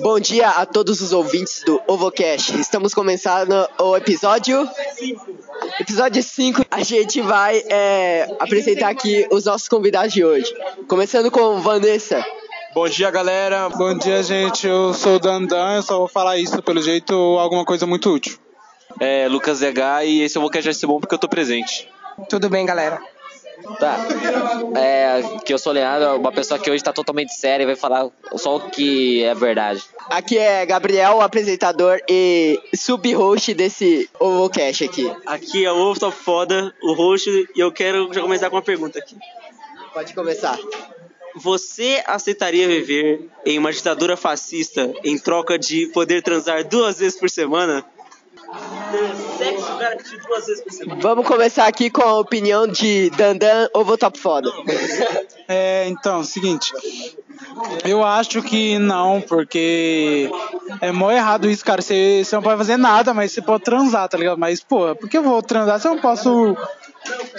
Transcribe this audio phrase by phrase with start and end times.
[0.00, 2.58] Bom dia a todos os ouvintes do OvoCast.
[2.58, 4.66] Estamos começando o episódio
[5.78, 10.50] Episódio 5, a gente vai é, apresentar aqui os nossos convidados de hoje.
[10.88, 12.24] Começando com Vanessa.
[12.74, 13.68] Bom dia, galera.
[13.68, 14.66] Bom dia, gente.
[14.66, 18.38] Eu sou o Dandan, eu só vou falar isso pelo jeito alguma coisa muito útil.
[18.98, 21.86] É, Lucas ZH e esse OvoCast vai ser bom porque eu tô presente.
[22.30, 23.11] Tudo bem, galera?
[23.78, 24.06] Tá.
[24.76, 28.08] É, que eu sou Leandro, uma pessoa que hoje tá totalmente séria e vai falar
[28.36, 29.82] só o que é verdade.
[30.08, 35.12] Aqui é Gabriel, o apresentador e sub-host desse OvoCast aqui.
[35.26, 38.62] Aqui é o Ovo Top Foda, o host, e eu quero já começar com uma
[38.62, 39.16] pergunta aqui.
[39.92, 40.58] Pode começar.
[41.34, 47.30] Você aceitaria viver em uma ditadura fascista em troca de poder transar duas vezes por
[47.30, 47.84] semana?
[49.38, 51.00] Sexo garantido duas vezes por semana.
[51.00, 54.50] Vamos começar aqui com a opinião de Dandan Ovo Top Foda.
[55.48, 56.72] É, então, seguinte.
[57.84, 60.30] Eu acho que não, porque
[60.80, 61.82] é mó errado isso, cara.
[61.82, 64.38] Você, você não pode fazer nada, mas você pode transar, tá ligado?
[64.38, 66.56] Mas, pô, por que eu vou transar se eu não posso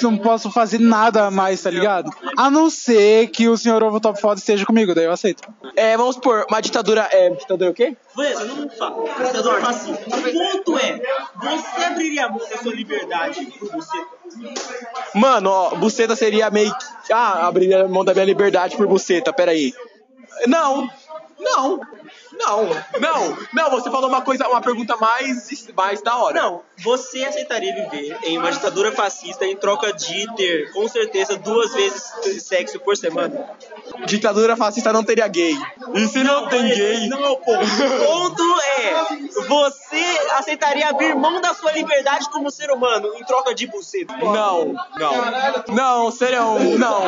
[0.02, 2.12] não posso fazer nada mais, tá ligado?
[2.38, 5.44] A não ser que o senhor Ovo Top Foda esteja comigo, daí eu aceito.
[5.76, 7.08] É, vamos supor, uma ditadura.
[7.12, 7.96] É, ditadura o quê?
[8.16, 9.04] Beleza, não fala.
[9.04, 10.18] Ditadura fascista.
[10.18, 11.02] O ponto é,
[11.42, 13.98] você abriria a mão da sua liberdade por você?
[15.16, 17.14] Mano, ó, buceta seria meio que.
[17.14, 19.74] Ah, abriria a mão da minha liberdade por buceta, peraí.
[20.48, 20.90] Não,
[21.40, 21.80] não,
[22.32, 26.42] não, não, não, você falou uma coisa, uma pergunta mais, mais da hora.
[26.42, 31.74] Não, você aceitaria viver em uma ditadura fascista em troca de ter, com certeza, duas
[31.74, 32.04] vezes
[32.44, 33.50] sexo por semana?
[34.06, 35.56] Ditadura fascista não teria gay.
[35.94, 37.08] E se não, tem é- gay?
[37.08, 37.64] Não é o ponto.
[37.64, 38.44] O ponto
[38.78, 44.14] é, você aceitaria abrir mão da sua liberdade como ser humano em troca de buceta?
[44.18, 45.74] Não, não.
[45.74, 47.02] Não, serião, não.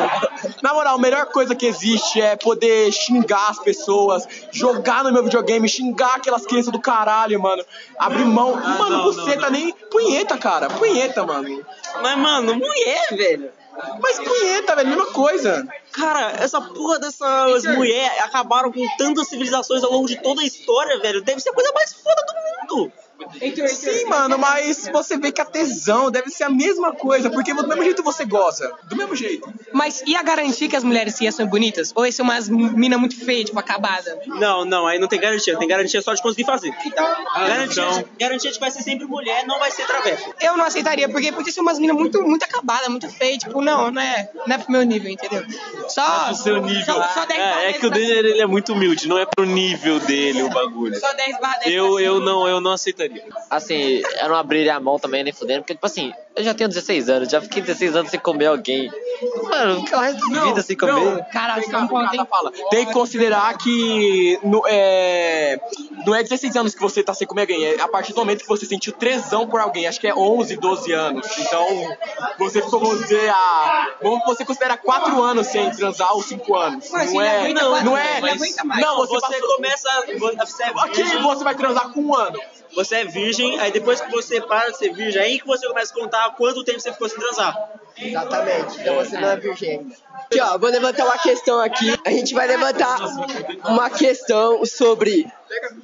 [0.62, 5.23] Na moral, a melhor coisa que existe é poder xingar as pessoas, jogar no meu
[5.23, 7.64] videogame, xingar aquelas crianças do caralho, mano.
[7.98, 8.56] Abrir mão.
[8.56, 9.50] mano, não, buceta não, não.
[9.52, 9.64] nem.
[9.73, 10.67] Punheta, cara.
[10.69, 11.66] Punheta, mano.
[12.01, 13.51] Mas, mano, mulher, velho.
[14.01, 15.67] Mas punheta, velho, mesma coisa.
[15.91, 21.00] Cara, essa porra dessas mulheres acabaram com tantas civilizações ao longo de toda a história,
[21.00, 21.22] velho.
[21.22, 22.91] Deve ser a coisa mais foda do mundo.
[23.68, 27.68] Sim, mano, mas você vê que a tesão deve ser a mesma coisa, porque do
[27.68, 28.74] mesmo jeito você goza.
[28.84, 29.52] Do mesmo jeito.
[29.74, 31.91] Mas ia garantir que as mulheres iam ser bonitas?
[31.96, 34.19] Ou ia ser umas mina muito feias, tipo, acabada?
[34.28, 35.58] Não, não, aí não tem garantia.
[35.58, 36.74] Tem garantia só de conseguir fazer.
[36.85, 38.06] Então, garantia, então.
[38.19, 40.34] garantia de que vai ser sempre mulher, não vai ser travesti.
[40.41, 43.40] eu não aceitaria, porque podia ser umas minas muito, muito acabadas, muito feias.
[43.40, 45.44] Tipo, não, não é, não é pro meu nível, entendeu?
[45.88, 46.31] Só.
[46.31, 46.85] O seu nível.
[46.85, 49.18] Só, só 10 barra É, é 10 que o Denner ele é muito humilde, não
[49.18, 51.00] é pro nível dele o bagulho.
[51.00, 53.15] Só 10 barra 10 Eu, eu não, eu não aceitaria.
[53.50, 56.68] Assim, eu não abriria a mão também nem fudendo, porque, tipo assim, eu já tenho
[56.68, 58.92] 16 anos, já fiquei 16 anos sem comer alguém.
[59.44, 60.92] Mano, ficar o resto da vida sem comer.
[60.94, 62.28] Não, Cara, Tem um que- ponto, cada hein?
[62.30, 62.52] fala.
[62.70, 65.58] Tem que considerar que no, é,
[66.06, 68.42] não é 16 anos que você tá sem comer alguém, é a partir do momento
[68.42, 71.26] que você sentiu tesão por alguém, acho que é 11, 12 anos.
[71.40, 71.66] Então,
[72.38, 76.90] você ficou, vamos dizer, a, vamos você considera 4 anos sem transar ou 5 anos.
[76.92, 78.82] Mas não é, aguenta não, quatro, não ele é, aguenta mais.
[78.82, 79.90] não, você, Você passou, começa.
[80.46, 82.40] Você é aqui você vai transar com um ano.
[82.75, 85.94] Você é virgem, aí depois que você para de ser virgem, aí que você começa
[85.94, 87.69] a contar quanto tempo você ficou sem transar.
[87.97, 89.91] Exatamente, então você não é virgem.
[90.13, 91.97] Aqui, ó, vou levantar uma questão aqui.
[92.06, 93.00] A gente vai levantar
[93.64, 95.25] uma questão sobre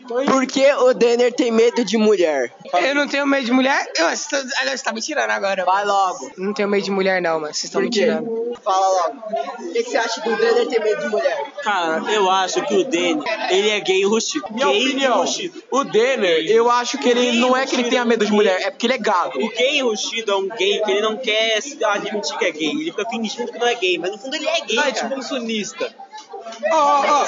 [0.07, 2.53] por que o Denner tem medo de mulher.
[2.73, 3.91] Eu não tenho medo de mulher.
[3.97, 5.65] Eu, você, tá, aliás, você tá me tirando agora.
[5.65, 6.31] Vai logo.
[6.37, 8.51] Não tenho medo de mulher, não, mas vocês estão me tirando.
[8.63, 9.23] Fala logo.
[9.59, 11.45] O que, que você acha do Denner ter medo de mulher?
[11.63, 14.45] Cara, eu acho que o Danny, ele é gay enrustido.
[14.51, 15.63] Minha Gay opinião, enrustido.
[15.71, 18.71] o Denner, eu acho que ele não é que ele tenha medo de mulher, é
[18.71, 19.39] porque ele é gado.
[19.39, 22.69] O gay enrustido é um gay que ele não quer se admitir que é gay.
[22.69, 24.91] Ele fica fingindo que não é gay, mas no fundo ele é gay, Ah, é
[24.91, 25.93] tipo um sonista.
[26.71, 27.25] Ó, ó,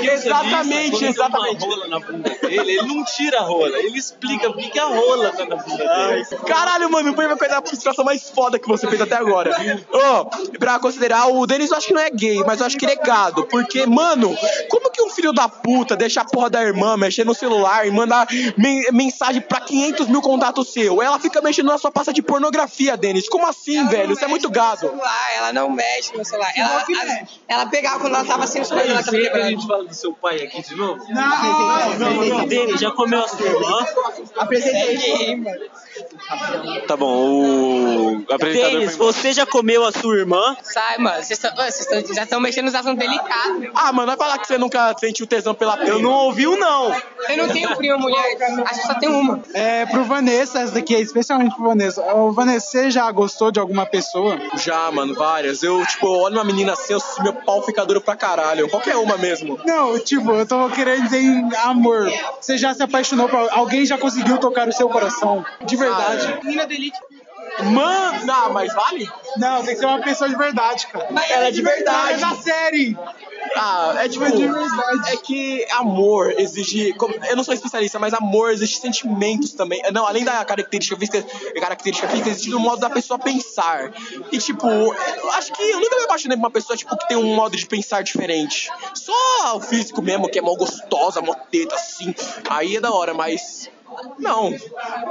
[0.00, 1.64] exatamente, exatamente.
[1.64, 4.84] Rola na bunda dele, ele não tira a rola, ele explica por que que a
[4.86, 6.24] rola tá na bunda dele.
[6.46, 9.54] Caralho, mano, foi uma coisa a frustração mais foda que você fez até agora.
[9.92, 10.24] Ó,
[10.58, 12.92] pra considerar, o Denis eu acho que não é gay, mas eu acho que ele
[12.92, 13.44] é gado.
[13.46, 14.36] Porque, mano,
[14.68, 17.90] como que um filho da puta deixa a porra da irmã mexer no celular e
[17.90, 18.26] mandar
[18.56, 21.00] men- mensagem pra 500 mil contatos seu?
[21.02, 23.28] Ela fica mexendo na sua pasta de pornografia, Denis.
[23.28, 24.12] Como assim, velho?
[24.12, 24.80] Isso é muito gado.
[24.80, 26.52] Celular, ela não mexe no celular.
[26.56, 30.12] Ela, ela, ela pegava quando ela tava sem tava Sempre a gente fala do seu
[30.12, 31.02] pai aqui de novo.
[31.02, 33.86] O Danny já comeu a sua irmã.
[34.36, 34.96] Apresenta aí.
[34.96, 35.60] Ninguém, mano.
[36.86, 38.80] Tá bom, o apresentador.
[38.80, 40.56] Denis, você já comeu a sua irmã?
[40.62, 41.22] Sai, mano.
[41.22, 43.68] Vocês tão- vocês tão- já estão mexendo nos assuntos delicados.
[43.74, 46.94] Ah, mano, vai falar que você nunca sentiu tesão pela Eu não ouvi o não.
[47.28, 48.36] Eu não tenho prima mulher.
[48.66, 49.40] Acho que só tem uma.
[49.54, 52.02] É, pro Vanessa, essa daqui é especialmente pro Vanessa.
[52.14, 54.38] Ô, Vanessa, você já gostou de alguma pessoa?
[54.56, 55.62] Já, mano, várias.
[55.62, 58.55] Eu, tipo, olho uma menina assim, eu, meu pau fica duro pra caralho.
[58.68, 59.58] Qualquer uma mesmo.
[59.64, 62.10] Não, tipo, eu tô querendo dizer em amor.
[62.40, 65.44] Você já se apaixonou por alguém já conseguiu tocar o seu coração?
[65.64, 66.38] De verdade?
[66.42, 66.98] Menina do Elite.
[67.72, 69.08] Mano, não, mas vale?
[69.36, 71.08] Não, tem que ser uma pessoa de verdade, cara.
[71.30, 72.20] Ela é de É verdade.
[72.20, 72.96] da série!
[73.56, 74.24] Ah, é tipo.
[74.24, 75.12] Verdade.
[75.12, 76.94] É que amor exige.
[77.28, 79.80] Eu não sou especialista, mas amor exige sentimentos também.
[79.92, 81.22] Não, além da característica física,
[81.60, 83.92] característica física, existe o modo da pessoa pensar.
[84.32, 87.16] E tipo, eu acho que eu nunca me apaixonei por uma pessoa tipo, que tem
[87.16, 88.70] um modo de pensar diferente.
[88.94, 92.14] Só o físico mesmo, que é mó gostosa, mó teta, assim.
[92.48, 93.70] Aí é da hora, mas.
[94.18, 94.54] Não,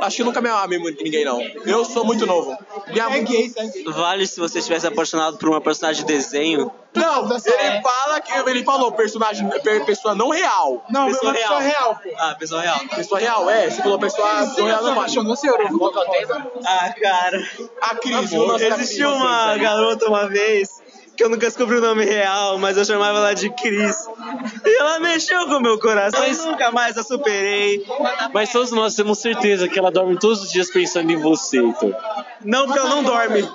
[0.02, 1.42] acho que nunca me amei muito ninguém, não.
[1.66, 2.58] Eu sou muito novo.
[2.88, 3.06] Minha...
[3.16, 3.84] É gay, é gay.
[3.86, 6.72] Vale se você tivesse apaixonado por uma personagem de desenho?
[6.94, 10.86] Não, ele fala que ele falou personagem, per- pessoa não real.
[10.90, 11.72] Não, Pessoa uma pessoa real.
[11.94, 12.10] real, pô.
[12.18, 12.80] Ah, pessoa real.
[12.96, 13.70] Pessoa real, é.
[13.70, 15.60] Você falou pessoa, pessoa real Você não apaixonou, senhor?
[16.66, 17.44] Ah, cara.
[17.82, 18.32] A Cris,
[18.62, 20.82] Existiu uma garota uma vez
[21.16, 23.96] que eu nunca descobri o nome real, mas eu chamava ela de Cris.
[24.66, 26.20] E ela mexeu com o meu coração.
[26.20, 27.86] Mas- Eu nunca mais a superei.
[28.34, 31.96] Mas todos nós temos certeza que ela dorme todos os dias pensando em você, Heitor.
[32.44, 33.48] Não, porque ela não dorme.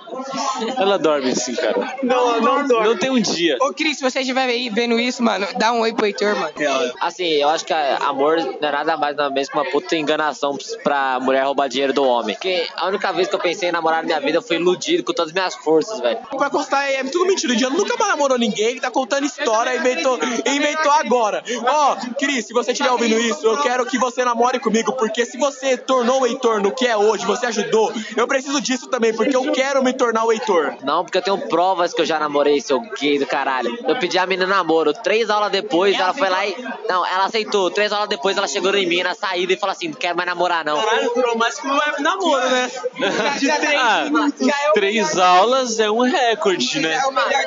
[0.76, 1.96] Ela dorme sim, cara.
[2.02, 2.88] Não, ela não dorme.
[2.88, 3.56] Não tem um dia.
[3.60, 6.52] Ô, Cris, se você estiver aí vendo isso, mano, dá um oi pro Heitor, mano.
[7.00, 10.56] Assim, eu acho que amor não é nada mais nada menos que uma puta enganação
[10.82, 12.34] pra mulher roubar dinheiro do homem.
[12.34, 15.04] Porque a única vez que eu pensei em namorar na minha vida eu fui iludido
[15.04, 16.18] com todas as minhas forças, velho.
[16.36, 17.49] Pra constar, é tudo mentira.
[17.50, 21.42] O Diano nunca mais namorou ninguém, ele tá contando história e inventou, inventou agora.
[21.66, 25.36] Ó, Cris, se você estiver ouvindo isso, eu quero que você namore comigo, porque se
[25.38, 29.34] você tornou o Heitor no que é hoje, você ajudou, eu preciso disso também, porque
[29.34, 30.76] eu quero me tornar o Heitor.
[30.82, 33.76] Não, porque eu tenho provas que eu já namorei, seu gay do caralho.
[33.86, 34.92] Eu pedi a menina namoro.
[34.92, 36.56] Três aulas depois, ela foi lá e.
[36.88, 37.70] Não, ela aceitou.
[37.70, 40.28] Três aulas depois, ela chegou em mim na saída e falou assim: não quero mais
[40.28, 40.80] namorar, não.
[40.80, 42.70] Caralho, durou mais que um web namoro, né?
[43.38, 44.10] De três Ah,
[44.40, 46.94] é três aulas é um recorde, né?
[47.30, 47.39] É.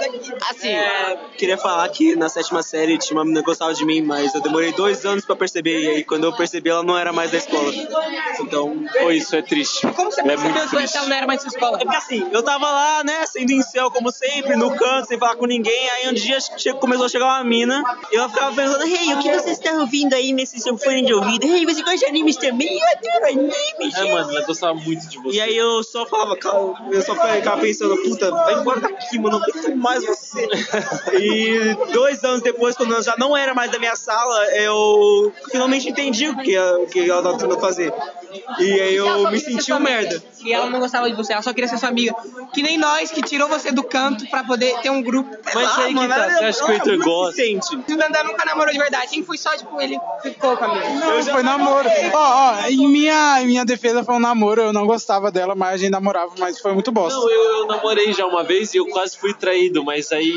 [0.50, 4.01] Assim, É, queria falar que na sétima série tinha uma menina que gostava de mim,
[4.01, 5.80] mas eu demorei dois anos pra perceber.
[5.81, 7.72] E aí, quando eu percebi, ela não era mais da escola.
[8.40, 9.81] Então, Pô, isso é triste.
[9.94, 10.98] Como você é percebeu muito que triste.
[10.98, 11.78] ela não era mais sua escola?
[11.78, 15.18] É porque assim, eu tava lá, né, sendo em céu como sempre, no canto, sem
[15.18, 15.90] falar com ninguém.
[15.92, 16.38] Aí um dia
[16.80, 20.13] começou a chegar uma mina e ela ficava pensando: Hey, o que vocês estão ouvindo
[20.13, 21.46] aí nesse seu fone de ouvido?
[21.46, 22.78] Hey, você gosta de animes também?
[22.80, 23.96] Eu adoro animes.
[23.96, 25.38] É, mano, ela gostava muito de você.
[25.38, 26.57] E aí eu só falava, cara,
[26.92, 30.47] eu só ficava pensando, puta, vai embora daqui, mano, não aguento mais você.
[31.13, 35.89] e dois anos depois, quando eu já não era mais da minha sala, eu finalmente
[35.89, 37.94] entendi o que, o que ela tava tentando fazer.
[38.59, 40.24] E aí eu me senti um merda.
[40.44, 42.15] E ela não gostava de você, ela só queria ser sua amiga.
[42.53, 45.35] Que nem nós, que tirou você do canto pra poder ter um grupo.
[45.53, 47.41] Mas Ah, aí que mano, tá, ela- você acha que o Heitor gosta?
[47.41, 51.05] O Dandan nunca namorou de verdade, sempre foi só, tipo, ele ficou com a mina.
[51.05, 51.89] Não, foi namoro.
[52.13, 55.73] Ó, ó, em minha, em minha defesa foi um namoro, eu não gostava dela, mas
[55.73, 57.17] a gente namorava, mas foi muito bosta.
[57.19, 60.33] Não, eu, eu namorei já uma vez e eu quase fui traído, mas aí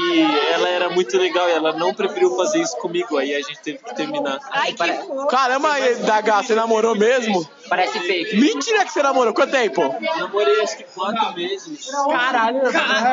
[0.53, 3.79] ela era muito legal e ela não preferiu fazer isso comigo, aí a gente teve
[3.79, 4.39] que terminar.
[4.51, 5.27] Ai, que.
[5.29, 5.69] Caramba,
[6.05, 7.47] Daga, você namorou mesmo?
[7.69, 8.37] Parece fake.
[8.37, 9.33] Mentira que você namorou.
[9.35, 9.95] Quanto tempo?
[10.19, 11.91] Namorei acho que quatro meses.
[12.11, 12.61] Caralho,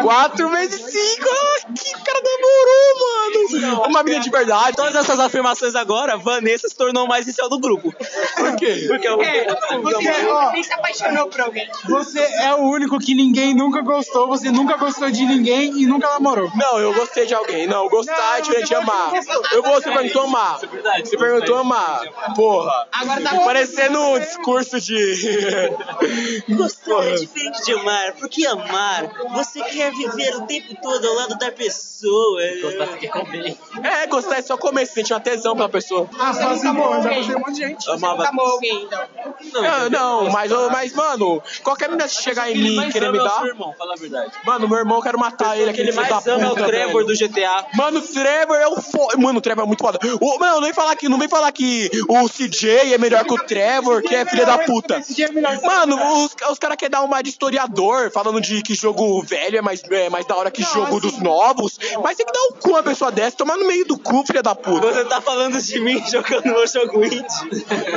[0.01, 1.29] Quatro vezes cinco.
[1.29, 3.83] Ah, Que cara namorou, mano.
[3.89, 4.75] Uma menina de verdade.
[4.75, 7.93] Todas essas afirmações agora, Vanessa se tornou mais inicial do grupo.
[8.35, 8.85] Por quê?
[8.87, 9.45] Porque eu, É,
[9.81, 10.51] você, ó.
[10.51, 11.67] você se apaixonou por alguém.
[11.87, 16.07] Você é o único que ninguém nunca gostou, você nunca gostou de ninguém e nunca
[16.09, 16.51] namorou.
[16.55, 17.67] Não, eu gostei de alguém.
[17.67, 19.11] Não, gostar é diferente de amar.
[19.51, 20.59] Eu vou, você perguntou amar.
[21.03, 22.01] Você perguntou amar.
[22.35, 22.87] Porra.
[22.91, 25.71] Agora tá Parecendo um discurso de.
[26.55, 31.37] Gostar é diferente de amar, porque amar, você quer viver o tempo todo ao lado
[31.37, 32.41] da pessoa.
[33.83, 36.09] É, gostar é só comer, você sente uma tesão pela pessoa.
[36.19, 37.89] Ah, só assim, pô, já gostei um monte de gente.
[37.89, 38.27] Amava.
[38.27, 39.01] amou alguém, então.
[39.53, 43.23] Não, não, mas, mas, mano, qualquer menina que chegar em mim e querer me é
[43.23, 43.45] dar.
[43.45, 44.33] irmão, fala a verdade.
[44.45, 46.49] Mano, meu irmão, eu quero matar ele, aquele Ele filho da mais ama é o
[46.49, 47.07] puta, Trevor velho.
[47.07, 47.65] do GTA.
[47.73, 49.17] Mano, o Trevor é o foda.
[49.17, 49.99] Mano, o Trevor é muito foda.
[50.19, 53.33] O, mano, não vem falar que, não vem falar que o CJ é melhor que
[53.33, 55.01] o Trevor, que é filha da puta.
[55.63, 59.61] Mano, os, os caras querem dar uma de historiador, falando de que jogo velho é
[59.61, 61.79] mais, é mais da hora que jogo dos novos.
[62.03, 64.41] Mas tem que dar o cu uma pessoa dessa, tomar no meio do cu, filha
[64.41, 64.91] da puta.
[64.91, 67.23] Você tá falando de mim jogando meu jogo indie?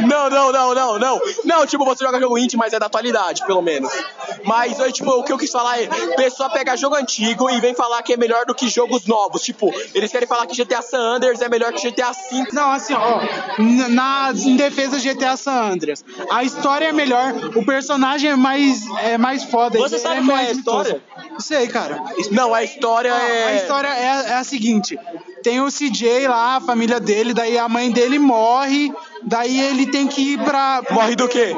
[0.06, 1.20] Não, não, não, não, não.
[1.44, 3.90] Não, tipo, você joga jogo indie, mas é da atualidade, pelo menos.
[4.44, 7.74] Mas, eu, tipo, o que eu quis falar é, pessoa pega jogo antigo e vem
[7.74, 9.42] falar que é melhor do que jogos novos.
[9.42, 12.48] Tipo, eles querem falar que GTA San Andreas é melhor que GTA V.
[12.52, 13.20] Não, assim, ó,
[13.88, 19.18] na, em defesa GTA San Andreas, A história é melhor, o personagem é mais, é
[19.18, 19.78] mais foda.
[19.78, 20.92] Você sabe é qual é mais a história?
[20.94, 21.46] mitoso.
[21.46, 22.02] Sei, cara.
[22.30, 23.56] Não, a história A é.
[23.56, 24.98] história é, é a seguinte:
[25.42, 28.92] tem o CJ lá, a família dele, daí a mãe dele morre,
[29.22, 30.82] daí ele tem que ir pra.
[30.90, 31.54] Morre do quê?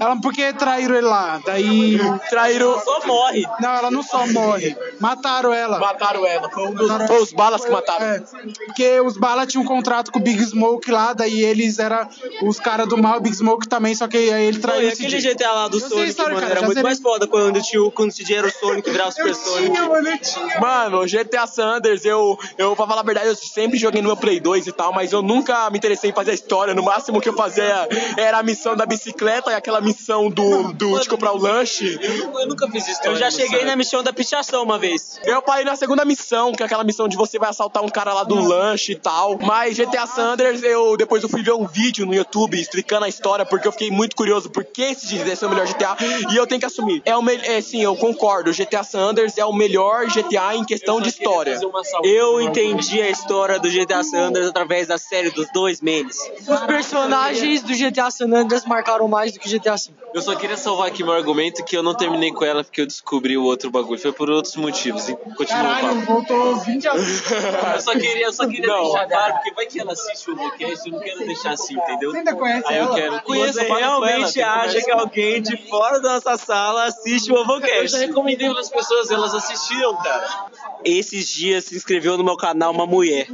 [0.00, 1.40] Ela, porque traíram ele lá.
[1.44, 2.00] Daí.
[2.30, 2.80] Traíram.
[2.80, 3.44] Só morre.
[3.60, 4.74] Não, ela não só morre.
[4.98, 5.78] Mataram ela.
[5.78, 6.50] Mataram ela.
[6.50, 8.06] Foi, um dos, foi os balas que mataram.
[8.06, 8.22] É,
[8.66, 12.08] porque os Bala tinham um contrato com o Big Smoke lá, daí eles eram
[12.42, 15.20] os caras do mal, o Big Smoke também, só que aí ele traiu esse aquele
[15.20, 15.34] dia.
[15.34, 16.88] GTA lá do Eu sei a Sonic, história, mano, cara, era já muito zerei.
[16.88, 19.78] mais foda quando, tinha, quando o CJ era o Sonic virava o Super Sonic.
[19.80, 20.60] mano, eu tinha.
[20.60, 24.40] Mano, GTA Sanders, eu, eu, pra falar a verdade, eu sempre joguei no meu Play
[24.40, 26.74] 2 e tal, mas eu nunca me interessei em fazer a história.
[26.74, 29.89] No máximo que eu fazia era a missão da bicicleta e aquela missão
[30.30, 31.98] do, do de comprar o lanche.
[32.02, 33.00] Eu nunca fiz isso.
[33.04, 35.18] Eu já cheguei na missão da pichação uma vez.
[35.24, 38.12] Eu parei na segunda missão, que é aquela missão de você vai assaltar um cara
[38.14, 39.38] lá do lanche e tal.
[39.40, 43.44] Mas GTA Sanders, eu depois eu fui ver um vídeo no YouTube explicando a história,
[43.44, 45.96] porque eu fiquei muito curioso por que esse deve ser o melhor GTA.
[46.32, 47.02] E eu tenho que assumir.
[47.04, 48.52] É o me- é, sim, eu concordo.
[48.52, 51.58] GTA Sanders é o melhor GTA em questão de história.
[52.04, 56.16] Eu entendi a história do GTA San Andreas através da série dos dois memes.
[56.46, 59.94] Os personagens do GTA San Andreas marcaram mais do que GTA V.
[60.14, 62.86] Eu só queria salvar aqui meu argumento que eu não terminei com ela porque eu
[62.86, 63.98] descobri o outro bagulho.
[64.00, 65.08] Foi por outros motivos.
[65.08, 66.12] E continua o Caralho, papo.
[66.12, 67.30] voltou 20 anos.
[67.74, 68.82] Eu só queria, eu só queria Não.
[68.84, 72.10] deixar claro, porque vai que ela assiste o podcast, eu não quero deixar assim, entendeu?
[72.10, 72.94] Você ainda conhece Aí eu ela?
[72.94, 73.22] quero.
[73.22, 77.36] Conheço, Você ela, realmente tem acha que alguém de fora da nossa sala assiste o
[77.36, 77.88] Eu Ovocast?
[77.88, 80.46] já recomendei para as pessoas, elas assistiam, cara.
[80.84, 83.26] Esses dias se inscreveu no meu canal uma mulher.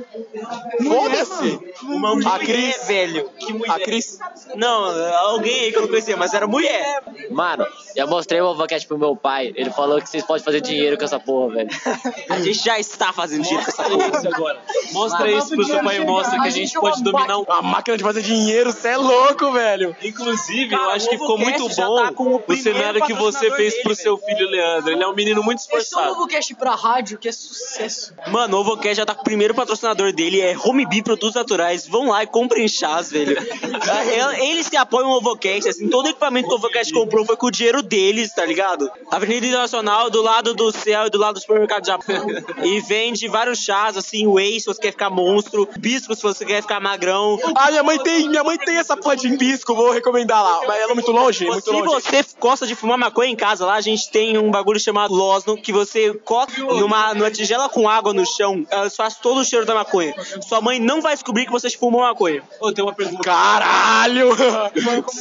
[0.83, 1.59] Foda-se!
[1.85, 2.87] Uma mulher, A Cris.
[2.87, 3.31] velho.
[3.39, 3.71] Que mulher.
[3.73, 4.19] A Cris.
[4.55, 4.85] Não,
[5.29, 7.03] alguém aí que eu não conhecia, mas era mulher.
[7.31, 7.67] Mano,
[7.97, 9.53] eu mostrei o Ovocast pro meu pai.
[9.57, 11.69] Ele falou que vocês podem fazer dinheiro com essa porra, velho.
[12.29, 14.07] A gente já está fazendo dinheiro com essa porra.
[14.19, 14.61] Isso agora.
[14.93, 17.45] Mostra isso pro seu pai e mostra que a gente pode dominar um.
[17.49, 19.97] A máquina de fazer dinheiro, cê é louco, velho.
[20.03, 22.57] Inclusive, Cara, eu acho o que ficou muito Ovocast já bom tá com o o
[22.57, 24.03] cenário que você fez dele, pro velho.
[24.03, 24.93] seu filho Leandro.
[24.93, 26.15] Ele é um menino muito Esse é um esforçado.
[26.15, 28.15] Novocast pra rádio que é sucesso.
[28.29, 31.87] Mano, o Ovocast já tá com o primeiro patrocinador dele, é Homebee Produtos Naturais.
[31.87, 33.37] Vão lá e comprem chás, velho.
[33.87, 37.47] É, Eles que apoiam o Ovocast, assim, todo equipamento que o Ovocast comprou foi com
[37.47, 38.91] o dinheiro deles, tá ligado?
[39.11, 42.27] Avenida Internacional, do lado do céu e do lado do supermercado Japão.
[42.63, 46.63] E vende vários chás, assim, whey se você quer ficar monstro, bisco se você quer
[46.63, 47.39] ficar magrão.
[47.55, 50.61] Ah, minha mãe tem, minha mãe tem essa porra de embisco, vou recomendar lá.
[50.67, 51.87] Mas ela é muito longe, muito Se longe.
[51.87, 55.57] você gosta de fumar maconha em casa, lá a gente tem um bagulho chamado Losno,
[55.57, 59.65] que você coloca numa, numa tigela com água no chão, ela faz todo o cheiro
[59.65, 60.15] da maconha.
[60.47, 62.43] Sua mãe não vai descobrir que você fumou maconha.
[62.61, 63.23] Ô, tem uma pergunta.
[63.23, 64.31] Caralho!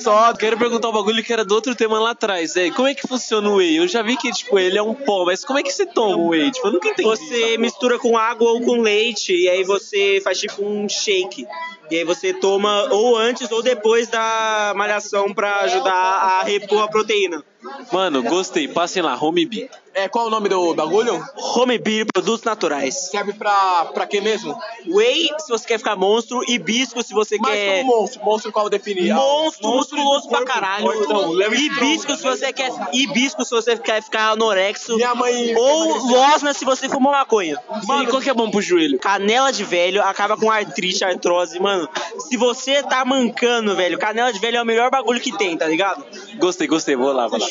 [0.04, 2.55] Só quero perguntar um bagulho que era do outro tema lá atrás.
[2.56, 3.78] É, como é que funciona o whey?
[3.78, 6.16] Eu já vi que, tipo, ele é um pó, mas como é que você toma
[6.16, 6.52] o whey?
[6.52, 7.08] Tipo, eu nunca entendi.
[7.08, 11.46] Você mistura com água ou com leite, e aí você faz tipo um shake.
[11.92, 16.88] E aí você toma ou antes ou depois da malhação pra ajudar a repor a
[16.88, 17.44] proteína.
[17.92, 18.68] Mano, gostei.
[18.68, 19.70] Passem lá, Homebee.
[19.94, 21.24] É, qual o nome do bagulho?
[21.56, 22.94] Homebee, produtos naturais.
[23.10, 24.56] Serve pra, pra quê mesmo?
[24.88, 27.82] Whey, se você quer ficar monstro, hibisco, se você Mas quer...
[27.82, 29.10] como monstro, monstro qual definir?
[29.12, 30.86] Ah, Monstro, musculoso pra caralho.
[30.86, 32.72] fortão, leve Hibisco se você quer.
[32.94, 34.96] Hibisco se você quer ficar anorexo.
[34.96, 37.58] Minha mãe- Ou losna se você fumar maconha.
[37.88, 39.00] Mano, qual que é bom pro joelho?
[39.00, 41.75] Canela de velho acaba com artrite, artrose, mano.
[42.20, 45.68] Se você tá mancando, velho, canela de velho é o melhor bagulho que tem, tá
[45.68, 46.04] ligado?
[46.40, 46.96] Gostei, gostei.
[46.96, 47.48] Vou lá, vou lá.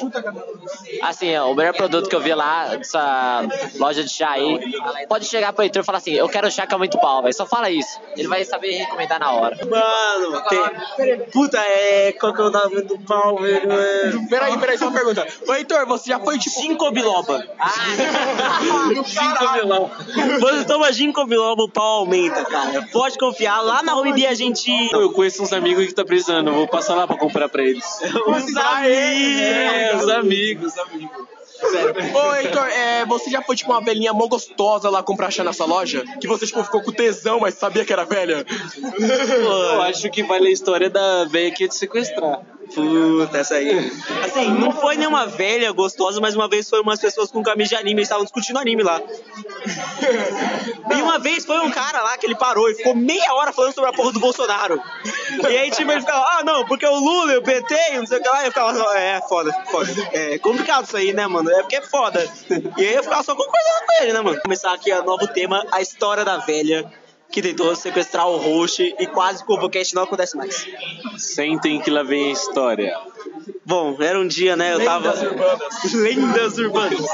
[1.02, 3.42] Assim, ó, o melhor produto que eu vi lá, dessa
[3.76, 4.58] loja de chá aí,
[5.08, 7.34] pode chegar pro Heitor e falar assim, eu quero chá que é muito pau, velho.
[7.34, 8.00] Só fala isso.
[8.16, 9.56] Ele vai saber recomendar na hora.
[9.64, 11.18] Mano, tem...
[11.32, 12.12] puta, é.
[12.12, 13.72] Qual que é o nome do pau, velho?
[13.72, 14.12] É...
[14.28, 15.26] Peraí, peraí, só uma pergunta.
[15.46, 16.54] Ô, Heitor, você já foi tipo.
[16.60, 17.44] Ginkgo biloba.
[19.06, 19.90] Cinco vilão.
[20.40, 22.86] Você toma ginkgo biloba, o pau aumenta, cara.
[22.92, 23.60] Pode confiar.
[23.60, 24.70] Lá na Homebee a gente.
[24.92, 26.52] Eu conheço uns amigos que tá precisando.
[26.52, 27.84] Vou passar lá pra comprar pra eles.
[28.26, 29.40] Os amigos.
[29.40, 31.34] É, os amigos, amigos.
[32.14, 35.64] Ô, Heitor, é, você já foi tipo uma velhinha mó gostosa lá comprar chá nessa
[35.64, 36.04] loja?
[36.20, 38.44] Que você tipo ficou com tesão, mas sabia que era velha?
[38.98, 42.40] Eu acho que vale a história da velha que ia te sequestrar.
[42.72, 43.92] Puta, essa aí.
[44.24, 47.76] Assim, não foi nenhuma velha gostosa, mas uma vez foi umas pessoas com camisa de
[47.76, 49.00] anime, eles estavam discutindo anime lá.
[50.90, 53.74] E uma vez foi um cara lá que ele parou e ficou meia hora falando
[53.74, 54.80] sobre a porra do Bolsonaro.
[55.42, 58.22] E aí, tipo, ele ficava, ah, não, porque o Lula o PT não sei o
[58.22, 58.42] que lá.
[58.42, 59.92] E eu ficava, "Não, é, foda, foda.
[60.12, 61.50] É complicado isso aí, né, mano?
[61.50, 62.26] É porque é foda.
[62.76, 64.40] E aí eu ficava só concordando com ele, né, mano?
[64.40, 66.90] Começar aqui o novo tema, a história da velha
[67.34, 70.68] que tentou sequestrar o host e quase que o Ovocast não acontece mais.
[71.18, 72.96] Sentem que lá vem a história.
[73.66, 74.74] Bom, era um dia, né?
[74.74, 75.12] Eu tava.
[75.92, 77.04] Lendas urbanas.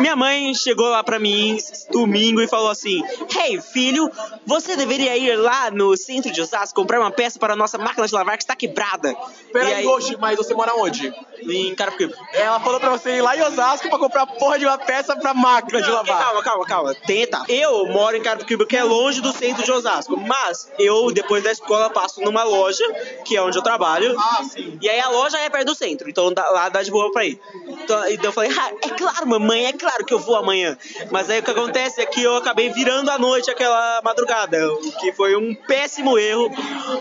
[0.00, 1.56] Minha mãe chegou lá pra mim
[1.90, 3.02] domingo e falou assim:
[3.34, 4.10] Hey, filho,
[4.44, 8.06] você deveria ir lá no centro de Osasco comprar uma peça para a nossa máquina
[8.06, 9.16] de lavar que está quebrada.
[9.52, 11.12] Peraí, aí- hoje, mas você mora onde?
[11.42, 12.14] Em Carapicuíba.
[12.32, 15.34] Ela falou pra você ir lá em Osasco pra comprar porra de uma peça pra
[15.34, 16.24] máquina de Não, lavar.
[16.24, 16.94] Calma, calma, calma.
[16.94, 17.42] Tenta.
[17.48, 20.16] Eu moro em Carapicuíba, que é longe do centro de Osasco.
[20.16, 22.84] Mas eu, depois da escola, passo numa loja,
[23.24, 24.16] que é onde eu trabalho.
[24.18, 24.78] Ah, sim.
[24.80, 27.24] E aí a loja é perto do centro, então dá- lá dá de boa pra
[27.24, 27.40] ir.
[27.66, 30.78] Então, então eu falei, ah, é claro, mamãe, é claro que eu vou amanhã.
[31.10, 34.92] Mas aí o que acontece é que eu acabei virando à noite aquela madrugada, o
[35.00, 36.48] que foi um péssimo erro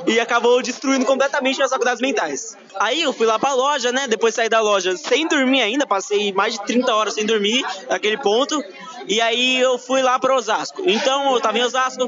[0.08, 2.41] e acabou destruindo completamente minhas faculdades mentais.
[2.80, 4.08] Aí eu fui lá pra loja, né?
[4.08, 8.18] Depois saí da loja sem dormir ainda, passei mais de 30 horas sem dormir naquele
[8.18, 8.64] ponto.
[9.08, 10.82] E aí eu fui lá pra Osasco.
[10.86, 12.08] Então eu tava em Osasco,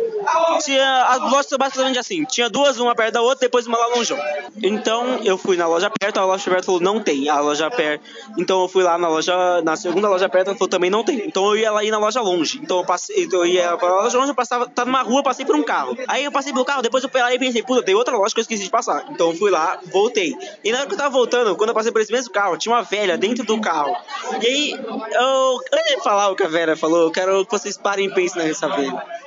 [0.63, 3.87] tinha as lojas são basicamente assim, tinha duas, uma perto da outra, depois uma lá
[3.95, 4.15] longe.
[4.61, 8.03] Então eu fui na loja perto, a loja perto falou não tem, a loja perto.
[8.37, 11.25] Então eu fui lá na loja, na segunda loja perto, ela falou também não tem.
[11.25, 12.59] Então eu ia lá ir na loja longe.
[12.61, 15.45] Então eu passei, então eu ia pra loja longe, eu passava, tava numa rua, passei
[15.45, 15.97] por um carro.
[16.07, 18.39] Aí eu passei pelo carro, depois eu parei e pensei, puta, tem outra loja que
[18.39, 19.05] eu esqueci de passar.
[19.09, 20.35] Então eu fui lá, voltei.
[20.63, 22.73] E na hora que eu tava voltando, quando eu passei por esse mesmo carro, tinha
[22.73, 23.95] uma velha dentro do carro.
[24.41, 27.77] E aí, eu, antes de falar o que a velha falou, eu quero que vocês
[27.77, 29.22] parem e pensem nessa velha.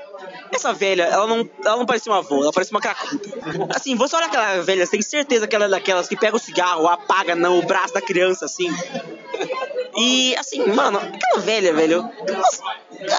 [0.57, 3.29] Essa velha, ela não, ela não parecia uma avó, ela parecia uma cracuda.
[3.75, 6.41] Assim, você olha aquela velha, você tem certeza que ela é daquelas que pega o
[6.41, 8.69] cigarro, apaga no braço da criança, assim.
[9.97, 12.09] E, assim, mano, aquela velha, velho.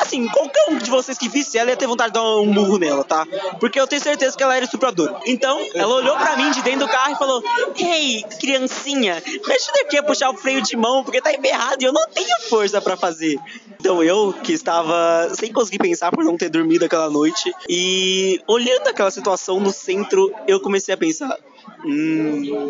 [0.01, 2.77] Assim, qualquer um de vocês que visse ela ia ter vontade de dar um murro
[2.77, 3.25] nela, tá?
[3.60, 5.20] Porque eu tenho certeza que ela era estupradora.
[5.25, 7.44] Então, ela olhou pra mim de dentro do carro e falou:
[7.77, 11.86] Ei, criancinha, me ajuda aqui a puxar o freio de mão, porque tá emperrado e
[11.86, 13.39] eu não tenho força pra fazer.
[13.79, 17.26] Então eu, que estava sem conseguir pensar por não ter dormido aquela noite,
[17.69, 21.38] e olhando aquela situação no centro, eu comecei a pensar.
[21.86, 22.70] Hum.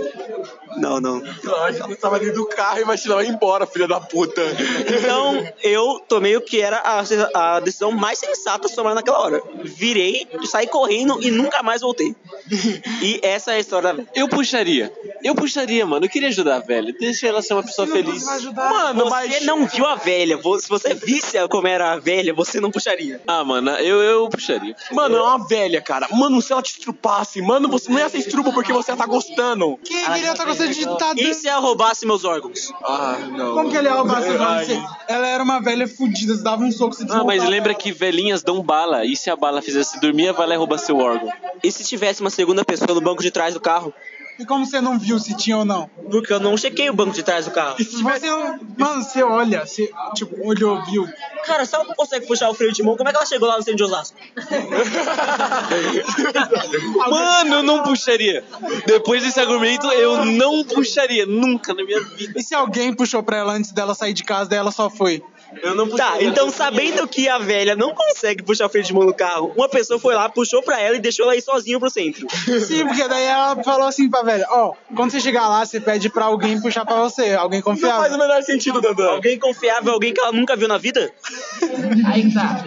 [0.78, 1.24] Não, não.
[1.44, 4.42] Lógico, você tava dentro do carro e vai te levar embora, filha da puta.
[4.98, 7.04] Então eu tomei o que era a,
[7.56, 9.42] a decisão mais sensata tomar naquela hora.
[9.64, 12.16] Virei, saí correndo e nunca mais voltei.
[13.02, 14.08] E essa é a história da velha.
[14.16, 14.92] Eu puxaria.
[15.24, 16.06] Eu puxaria, mano.
[16.06, 16.94] Eu queria ajudar a velha.
[17.00, 18.24] Deixa ela ser uma pessoa feliz.
[18.54, 19.46] Mano, Você mas.
[19.46, 20.38] não viu a velha.
[20.60, 23.22] Se você visse como era a velha, você não puxaria.
[23.28, 24.76] Ah, mano, eu, eu puxaria.
[24.92, 26.08] Mano, é uma velha, cara.
[26.12, 29.06] Mano, se ela te estrupasse, mano, você não ia ser estrupa porque você ia tá
[29.06, 29.78] gostando.
[29.84, 32.72] Quem queria estar gostando de estar E se ela roubasse meus órgãos?
[32.84, 33.54] Ah, não.
[33.54, 34.66] Como que ele ia roubar seu Ai.
[34.68, 34.88] nome?
[35.08, 37.80] Ela era uma velha fudida, você dava um soco, você Ah, mas lembra ela.
[37.80, 39.06] que velhinhas dão bala.
[39.06, 41.30] E se a bala fizesse dormir, vai lá e rouba seu órgão.
[41.64, 43.94] E se tivesse uma segunda pessoa no banco de trás do carro?
[44.40, 45.90] E como você não viu se tinha ou não?
[46.12, 47.78] Porque eu não chequei o banco de trás do carro.
[47.78, 48.60] Se você não.
[48.78, 51.08] Mano, você olha, você, tipo, olhou, viu.
[51.46, 53.48] Cara, se ela não consegue puxar o freio de mão, como é que ela chegou
[53.48, 54.18] lá no centro de Osasco?
[57.10, 58.44] Mano, eu não puxaria.
[58.86, 61.26] Depois desse argumento, eu não puxaria.
[61.26, 62.34] Nunca na minha vida.
[62.36, 65.24] E se alguém puxou pra ela antes dela sair de casa, daí ela só foi?
[65.64, 69.04] Eu não Tá, então sabendo que a velha não consegue puxar o freio de mão
[69.04, 71.90] no carro, uma pessoa foi lá, puxou pra ela e deixou ela ir sozinha pro
[71.90, 72.28] centro.
[72.60, 76.10] Sim, porque daí ela falou assim pra velha: Ó, quando você chegar lá, você pede
[76.10, 78.18] pra alguém puxar pra você, alguém Não faz o confiável.
[78.18, 79.10] menor sentido, Dandan.
[79.12, 81.12] Alguém confiável, alguém que ela nunca viu na vida?
[82.06, 82.64] Aí que tá.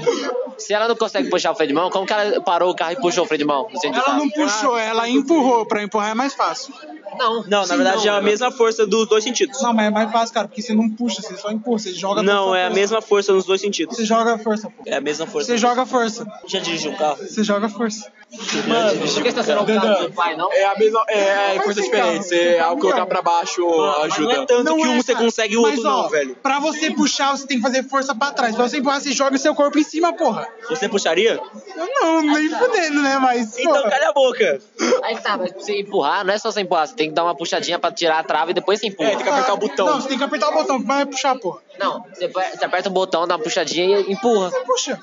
[0.59, 2.93] Se ela não consegue puxar o freio de mão, como que ela parou o carro
[2.93, 3.69] e puxou o freio de mão?
[3.83, 5.66] Ela não puxou, ela empurrou.
[5.66, 6.75] Pra empurrar é mais fácil.
[7.18, 7.44] Não.
[7.46, 9.61] Não, na verdade é a mesma força dos dois sentidos.
[9.62, 12.23] Não, mas é mais fácil, cara, porque você não puxa, você só empurra, você joga
[12.23, 12.81] Não, é a força.
[12.81, 13.96] mesma força nos dois sentidos.
[13.96, 14.83] Você joga força, pô.
[14.87, 15.46] É a mesma força.
[15.49, 16.27] Você joga força.
[16.46, 17.16] Já dirigiu um carro?
[17.18, 18.11] Você joga força.
[18.31, 20.53] Por que estacionou o carro do pai, não?
[20.53, 21.05] É a mesma.
[21.09, 22.27] É, é coisa diferente.
[22.27, 24.46] Você, ao colocar pra baixo, Não é ajuda.
[24.46, 26.37] tanto que é, um você consegue e o outro Mas, ó, não, velho.
[26.40, 28.55] Pra você puxar, você tem que fazer força pra trás.
[28.55, 30.46] Pra você empurrar, você joga seu corpo em cima, porra.
[30.68, 31.40] Você puxaria?
[31.77, 33.18] Eu não, nem fudendo, né?
[33.18, 33.59] Mas.
[33.59, 33.90] Então porra.
[33.90, 34.61] calha a boca.
[35.03, 37.25] Aí tá, mas pra você empurrar, não é só você empurrar, você tem que dar
[37.25, 39.09] uma puxadinha pra tirar a trava e depois você empurra.
[39.09, 39.87] É, tem que apertar o botão.
[39.87, 41.61] Não, você tem que apertar o botão, vai puxar, porra.
[41.79, 44.51] Não, você, você aperta o botão, dá uma puxadinha e empurra.
[44.67, 45.01] Puxa.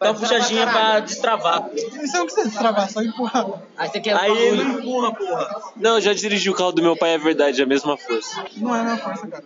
[0.00, 1.68] Dá uma puxadinha pra destravar.
[1.74, 3.46] Você não precisa destravar, só empurrar.
[3.76, 5.56] Aí você quer Aí ele empurra, porra.
[5.76, 8.42] Não, eu já dirigi o carro do meu pai, é verdade, é a mesma força.
[8.56, 9.44] Não é a minha força, cara.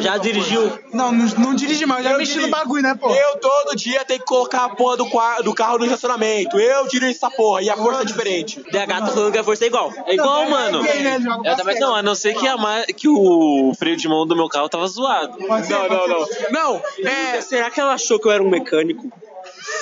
[0.00, 0.78] Já dirigiu?
[0.94, 3.10] Não, não, não dirige mais, já Eu mexi no bagulho, né, pô?
[3.12, 6.56] Eu todo dia tenho que colocar a porra do, qua- do carro no estacionamento.
[6.60, 8.60] Eu dirijo essa porra e a força é diferente.
[8.70, 9.92] DH tá falando que a força é igual.
[10.06, 10.80] É igual, mano.
[10.84, 11.80] Tem, né, joga Eu também basquete.
[11.80, 14.68] Não, a não ser que, a ma- que o freio de mão do meu carro
[14.68, 15.36] tava zoado.
[15.38, 16.52] Pode ser, Não, pode não, ser.
[16.52, 16.72] não.
[16.74, 17.40] Não, É, é.
[17.40, 19.10] será que ela achou que eu era um mecânico?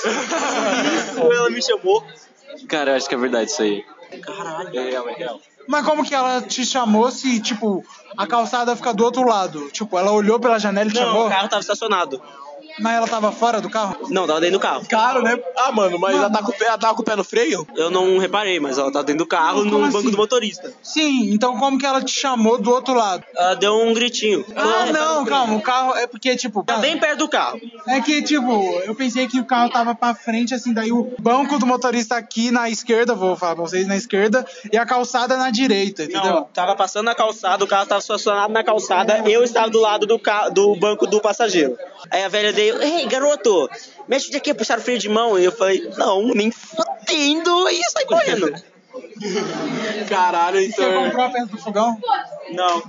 [0.05, 2.03] Isso, ela me chamou.
[2.67, 3.85] Cara, eu acho que é verdade isso aí.
[4.21, 4.77] Caralho.
[4.79, 5.41] É real, é real.
[5.67, 7.83] Mas como que ela te chamou se, tipo,
[8.17, 9.69] a calçada fica do outro lado?
[9.71, 11.25] Tipo, ela olhou pela janela e te Não, chamou?
[11.27, 12.21] o carro tava estacionado.
[12.79, 13.97] Mas ela tava fora do carro?
[14.09, 14.85] Não, tava dentro do carro.
[14.87, 15.37] Caro, né?
[15.57, 17.67] Ah, mano, mas ela, tá com, o pé- ela tava com o pé no freio?
[17.75, 19.93] Eu não reparei, mas ela tava dentro do carro Como no assim?
[19.93, 20.73] banco do motorista.
[20.83, 23.23] Sim, então como que ela te chamou do outro lado?
[23.35, 24.45] Ela deu um gritinho.
[24.55, 26.63] Ah, não, calma, o carro é porque, tipo.
[26.63, 27.59] Tá bem perto do carro.
[27.87, 28.51] É que, tipo,
[28.85, 32.51] eu pensei que o carro tava pra frente, assim, daí o banco do motorista aqui
[32.51, 36.23] na esquerda, vou falar pra vocês, na esquerda, e a calçada na direita, entendeu?
[36.23, 40.05] Não, tava passando na calçada, o carro tava estacionado na calçada, eu estava do lado
[40.05, 41.77] do, ca- do banco do passageiro.
[42.11, 43.69] Aí a velha veio, ei, garoto,
[44.07, 45.37] mexe aqui, puxar o freio de mão.
[45.37, 48.53] E eu falei, não, nem fudendo, e sai correndo.
[50.09, 51.03] Caralho, Você então.
[51.03, 51.99] comprou a peça do fogão?
[52.51, 52.83] Não,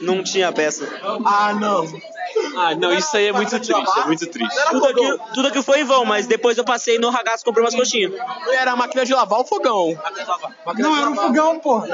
[0.00, 0.88] não tinha peça.
[1.24, 1.84] Ah, não.
[2.56, 4.56] Ah, não, isso aí é muito triste, é muito triste.
[4.70, 7.64] Tudo aquilo, tudo aquilo foi em vão, mas depois eu passei no ragazzo e comprei
[7.64, 8.12] umas coxinhas.
[8.52, 9.98] Era a máquina de lavar o fogão.
[10.78, 11.86] Não, era um fogão, porra.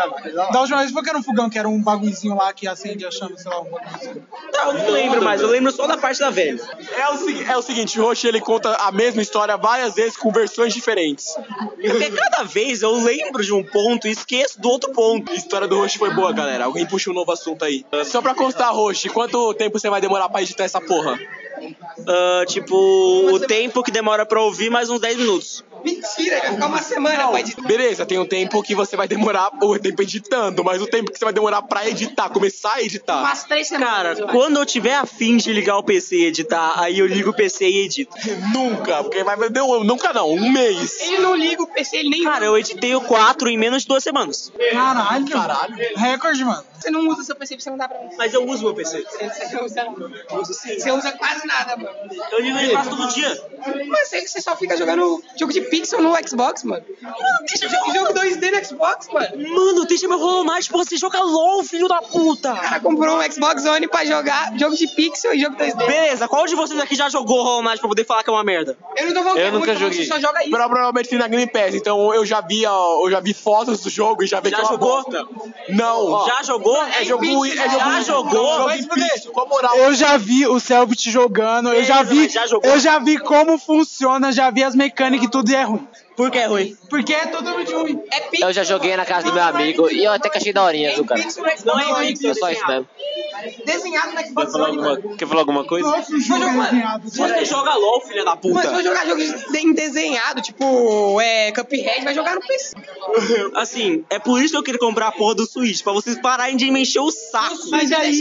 [0.53, 3.05] Da última vez foi que era um fogão, que era um bagulhozinho lá que acende
[3.05, 4.27] a chama, sei lá, um bagulhozinho.
[4.53, 6.61] Não, eu não lembro mais, eu lembro só da parte da velha.
[6.97, 10.31] É o, é o seguinte, o Roche ele conta a mesma história várias vezes com
[10.31, 11.35] versões diferentes.
[11.81, 15.31] Porque cada vez eu lembro de um ponto e esqueço do outro ponto.
[15.33, 16.65] A história do Roche foi boa, galera.
[16.65, 17.85] Alguém puxa um novo assunto aí.
[18.05, 21.19] Só pra constar, Roche, quanto tempo você vai demorar pra editar essa porra?
[22.07, 25.65] Ah, tipo, o tempo que demora pra ouvir, mais uns 10 minutos.
[25.85, 27.67] Mentira, vai ficar uma semana pra editar.
[27.67, 31.19] Beleza, tem um tempo que você vai demorar, o tempo editando, mas o tempo que
[31.19, 33.21] você vai demorar pra editar, começar a editar.
[33.21, 34.19] Umas três semanas.
[34.19, 37.35] Cara, quando eu tiver afim de ligar o PC e editar, aí eu ligo o
[37.35, 38.15] PC e edito.
[38.53, 41.01] Nunca, porque vai não, nunca não, um mês.
[41.01, 43.89] Ele não liga o PC, ele nem Cara, eu editei o 4 em menos de
[43.89, 44.53] duas semanas.
[44.73, 45.29] Caralho.
[45.29, 45.77] Caralho.
[45.97, 46.65] Recorde, mano.
[46.81, 49.05] Você não usa seu PC, você não dá pra Mas eu uso meu PC.
[49.05, 50.45] Você não usa, não.
[50.45, 51.95] Você usa quase nada, mano.
[52.33, 53.49] Eu ligo ele quase todo dia.
[53.87, 56.83] Mas você, você só fica jogando jogo de pixel no Xbox, mano.
[57.03, 57.17] Mano,
[57.49, 59.29] deixa eu jogar jogo 2D no Xbox, mano.
[59.37, 62.53] Mano, deixa meu Hollow Knight pra você jogar LOL, filho da puta.
[62.53, 65.77] O cara comprou um Xbox One pra jogar jogo de pixel e jogo 2D.
[65.87, 68.45] Beleza, qual de vocês aqui já jogou Hollow Knight pra poder falar que é uma
[68.45, 68.77] merda?
[68.97, 69.99] Eu não tô falando que Eu é nunca que joguei.
[69.99, 70.51] Você só joga isso.
[70.51, 73.91] Provavelmente tem na Game Pass, então eu já vi, ó, eu já vi fotos do
[73.91, 75.03] jogo e já vi Já que é uma jogou?
[75.03, 75.27] bosta.
[75.69, 76.27] Não.
[76.27, 76.83] Já jogou?
[76.85, 78.57] É jogo, é jogo, Já jogou?
[78.57, 79.77] jogo em pixel, com a moral.
[79.77, 82.71] Eu já vi o Selbit jogando, eu já Beleza, vi, mas já jogou?
[82.71, 85.89] eu já vi como funciona, já vi as mecânicas e tudo e é ruim.
[86.17, 86.77] Por que é ruim?
[86.89, 88.03] Porque é totalmente ruim.
[88.11, 88.49] É pixel.
[88.49, 91.05] Eu já joguei na casa do meu amigo e eu até que achei daorinha, viu,
[91.05, 91.21] cara?
[91.23, 92.09] No Não é One.
[92.09, 92.31] pixel.
[92.31, 92.89] É só isso mesmo.
[93.65, 95.17] Desenhado no Quer Xbox One, mano.
[95.17, 95.91] quer falar alguma coisa?
[96.03, 98.71] Você joga LOL, filha da Mas puta.
[98.71, 99.23] for jogar jogo
[99.55, 102.75] em desenhado, tipo, é, Cuphead, vai jogar no PC.
[103.55, 106.57] Assim, é por isso que eu queria comprar a porra do Switch, pra vocês pararem
[106.57, 107.57] de me encher o saco.
[107.71, 108.21] Mas Mas aí,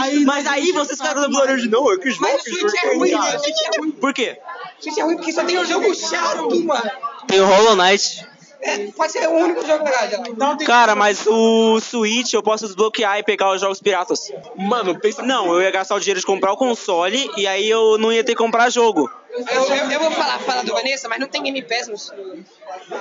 [0.00, 2.56] aí, Mas aí vocês ficaram dando de não, eu quis Mas é né?
[2.56, 3.90] O Switch é ruim.
[3.92, 4.38] Por quê?
[4.80, 6.90] O Switch é ruim porque só tem um jogo chato, mano.
[7.26, 8.26] Tem o Hollow Knight.
[8.62, 13.22] É, pode ser o único jogo legal Cara, mas o Switch eu posso desbloquear e
[13.22, 14.32] pegar os jogos piratas.
[14.56, 15.22] Mano, pensa.
[15.22, 18.24] Não, eu ia gastar o dinheiro de comprar o console e aí eu não ia
[18.24, 19.10] ter que comprar jogo.
[19.32, 22.44] Eu, eu, vou falar, falar do Vanessa, mas não tem Game Pass no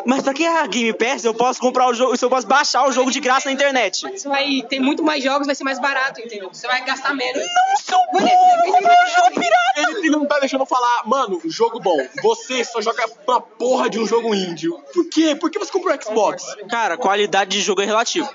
[0.05, 2.87] Mas pra que a Game Pass eu posso comprar o jogo, se eu posso baixar
[2.87, 4.01] o jogo de graça na internet?
[4.01, 6.49] Você vai ter muito mais jogos, vai ser mais barato, entendeu?
[6.53, 7.41] Você vai gastar menos.
[7.41, 9.97] Não, seu Vanessa, vem jogar jogo pirata.
[9.97, 11.97] Ele não tá deixando eu falar, mano, jogo bom.
[12.21, 14.79] Você só joga uma porra de um jogo índio.
[14.93, 15.35] Por quê?
[15.35, 16.43] Por que você comprou o Xbox?
[16.69, 18.29] Cara, qualidade de jogo é relativo.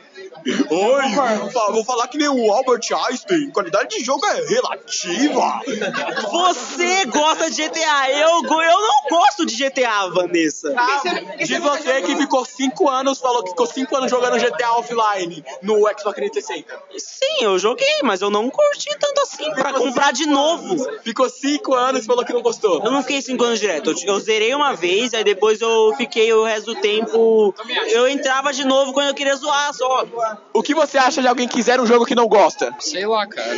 [0.70, 3.50] Oi, vou falar que nem o Albert Einstein.
[3.50, 5.60] Qualidade de jogo é relativa.
[6.30, 10.74] Você gosta de GTA, eu, eu não gosto de GTA, Vanessa.
[11.38, 15.76] De você que ficou 5 anos, falou que ficou 5 anos jogando GTA offline no
[15.98, 16.74] Xbox 360.
[16.98, 20.76] Sim, eu joguei, mas eu não curti tanto assim pra comprar de novo.
[21.02, 22.82] Ficou 5 anos e falou que não gostou.
[22.84, 23.90] Eu não fiquei 5 anos direto.
[23.90, 27.54] Eu, eu zerei uma vez, aí depois eu fiquei o resto do tempo.
[27.88, 30.04] Eu entrava de novo quando eu queria zoar só.
[30.52, 32.72] O que você acha de alguém que zera um jogo que não gosta?
[32.78, 33.54] Sei lá, cara.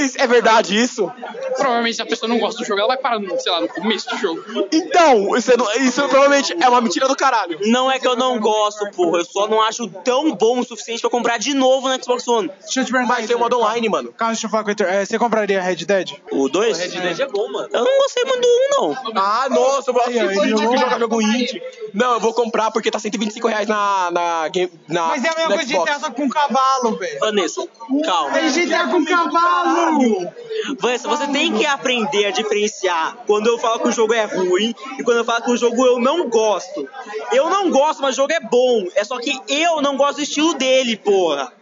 [0.00, 1.10] Isso- É verdade isso?
[1.56, 3.68] Provavelmente se a pessoa não gosta do jogo, ela vai parar, no, sei lá, no
[3.68, 4.42] começo do jogo.
[4.72, 7.58] Então, isso, não- isso provavelmente é uma mentira do caralho.
[7.66, 9.18] Não é que eu não gosto, porra.
[9.18, 12.50] Eu só não acho tão bom o suficiente pra comprar de novo no Xbox One.
[12.62, 13.14] Deixa eu te perguntar.
[13.14, 14.12] Mas tem o modo online, mano.
[14.12, 14.86] Calma, deixa eu falar com o Heitor.
[14.86, 16.12] É, você compraria Red Dead?
[16.30, 16.78] O 2?
[16.78, 17.68] Red Dead é bom, mano.
[17.72, 19.12] Eu não gostei muito do 1, não.
[19.16, 20.76] Ah, nossa, eu jogou.
[20.78, 21.62] jogar jogo indie.
[21.92, 25.34] Não, eu vou comprar porque tá 125 reais na, na, game, na Mas é a
[25.34, 25.74] mesma coisa de.
[25.84, 27.20] GTA com cavalo, velho.
[27.20, 27.66] Vanessa,
[28.04, 28.38] calma.
[28.38, 30.32] É GTA com cavalo!
[30.78, 34.74] Vanessa, você tem que aprender a diferenciar quando eu falo que o jogo é ruim
[34.98, 36.88] e quando eu falo que o jogo eu não gosto.
[37.32, 38.86] Eu não gosto, mas o jogo é bom.
[38.94, 41.52] É só que eu não gosto do estilo dele, porra.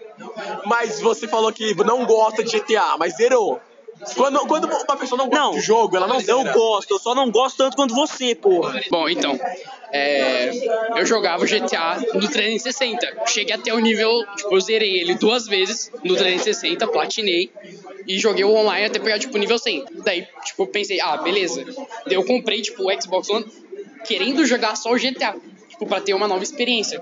[0.67, 3.61] Mas você falou que não gosta de GTA, mas zerou.
[4.17, 5.51] Quando, quando uma pessoa não gosta Não.
[5.53, 6.53] de jogo, ela não Eu zera.
[6.55, 8.81] gosto, eu só não gosto tanto quanto você, porra.
[8.91, 9.39] Bom, então,
[9.93, 10.51] é,
[10.97, 13.27] eu jogava o GTA no 360.
[13.27, 17.51] Cheguei até o nível, tipo, eu zerei ele duas vezes no 360, platinei.
[18.07, 19.85] E joguei o online até pegar, tipo, nível 100.
[20.05, 21.65] Daí, tipo, pensei, ah, beleza.
[22.07, 23.45] Daí eu comprei, tipo, o Xbox One
[24.05, 25.35] querendo jogar só o GTA.
[25.69, 27.01] Tipo, pra ter uma nova experiência.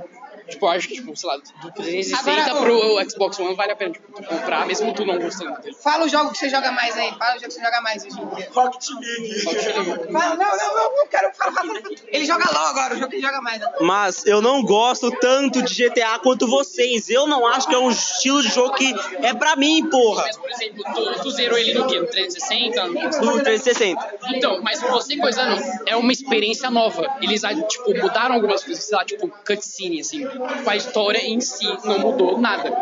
[0.48, 3.76] Tipo, eu acho que, tipo, sei lá, do 360 Agora, pro Xbox One vale a
[3.76, 5.76] pena, tipo, tu comprar, mesmo tu não gostando dele.
[5.82, 7.10] Fala o jogo que você joga mais aí.
[7.18, 8.48] Fala o jogo que você joga mais hoje em dia.
[8.52, 10.08] Rocket League.
[10.10, 11.52] Não, não, não, não quero falar.
[11.52, 11.80] fala.
[12.08, 13.62] Ele joga LOL agora, o jogo que ele joga mais.
[13.80, 17.08] Mas eu não gosto tanto de GTA quanto vocês.
[17.08, 20.22] Eu não acho que é um estilo de jogo que é pra mim, porra.
[20.22, 22.00] Mas, por exemplo, tu, tu zerou ele no quê?
[22.00, 22.86] No 360?
[22.86, 22.92] No...
[22.92, 24.18] No 360.
[24.34, 27.18] Então, mas você coisando, é uma experiência nova.
[27.20, 30.24] Eles, ah, tipo, mudaram algumas coisas, sei lá, tipo, cutscene, assim.
[30.64, 32.72] Com a história em si não mudou nada.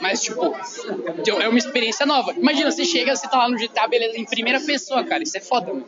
[0.00, 0.54] Mas, tipo,
[1.18, 2.32] então, é uma experiência nova.
[2.32, 5.22] Imagina, você chega, você tá lá no GTA, beleza, em primeira pessoa, cara.
[5.22, 5.86] Isso é foda, mano.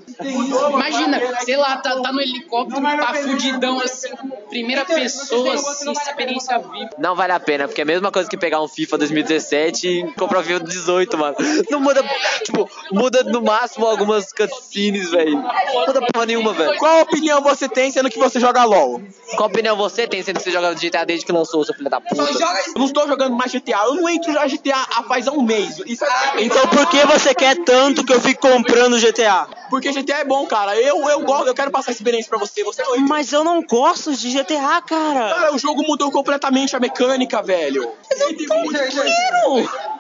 [0.71, 4.09] Imagina, sei lá, tá, tá no helicóptero, tá fudidão, assim,
[4.49, 6.91] primeira pessoa, assim, experiência viva.
[6.99, 10.13] Não vale a pena, porque é a mesma coisa que pegar um FIFA 2017 e
[10.15, 11.37] comprar um FIFA 18, mano.
[11.71, 12.03] Não muda,
[12.45, 15.33] tipo, muda no máximo algumas cutscenes, velho.
[15.33, 16.77] Não muda porra nenhuma, velho.
[16.79, 19.01] Qual opinião você tem sendo que você joga LOL?
[19.37, 22.01] Qual opinião você tem sendo que você joga GTA desde que lançou, seu filho da
[22.01, 22.15] puta?
[22.15, 25.27] Só joga Eu não estou jogando mais GTA, eu não entro já GTA há faz
[25.27, 25.81] um mês.
[25.85, 26.45] Isso é...
[26.45, 29.49] Então por que você quer tanto que eu fique comprando GTA?
[29.69, 30.81] Porque GTA é bom, cara.
[30.81, 32.63] Eu, eu gosto, eu quero passar essa experiência pra você.
[32.63, 32.99] Você não.
[33.01, 35.35] Mas eu não gosto de GTA, cara.
[35.35, 37.93] Cara, o jogo mudou completamente a mecânica, velho.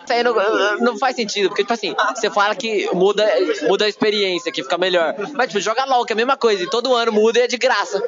[0.04, 0.34] Isso aí não,
[0.78, 3.26] não faz sentido, porque, tipo assim, você fala que muda,
[3.68, 5.14] muda a experiência, que fica melhor.
[5.34, 7.46] Mas, tipo, joga LOL, que é a mesma coisa, e todo ano muda e é
[7.46, 8.02] de graça.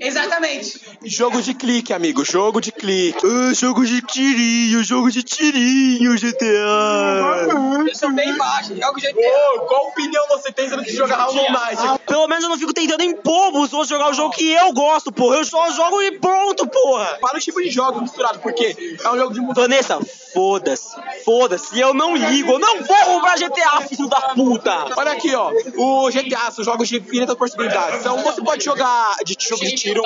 [0.00, 0.80] Exatamente.
[1.04, 2.24] Jogo de clique, amigo.
[2.24, 3.24] Jogo de clique.
[3.24, 7.46] Ah, jogo de tirinho, jogo de tirinho, GTA.
[7.88, 9.54] Eu sou bem baixo, jogo GTA.
[9.56, 12.00] Ô, qual opinião você tem sendo que joga Hollow Knight?
[12.06, 15.12] Pelo menos eu não fico tentando impor os outros jogar o jogo que eu gosto,
[15.12, 15.36] porra.
[15.36, 17.18] Eu só jogo e pronto, porra.
[17.20, 19.54] Para o tipo de jogo misturado, porque é um jogo de.
[19.54, 19.98] Vanessa,
[20.34, 21.13] foda-se.
[21.24, 21.78] Foda-se.
[21.78, 22.52] Eu não ligo.
[22.52, 24.86] Eu não vou comprar GTA, filho da puta.
[24.96, 25.50] Olha aqui, ó.
[25.76, 28.00] O GTA são jogos de infinitas possibilidades.
[28.00, 30.02] Então você pode jogar de jogo de tiro.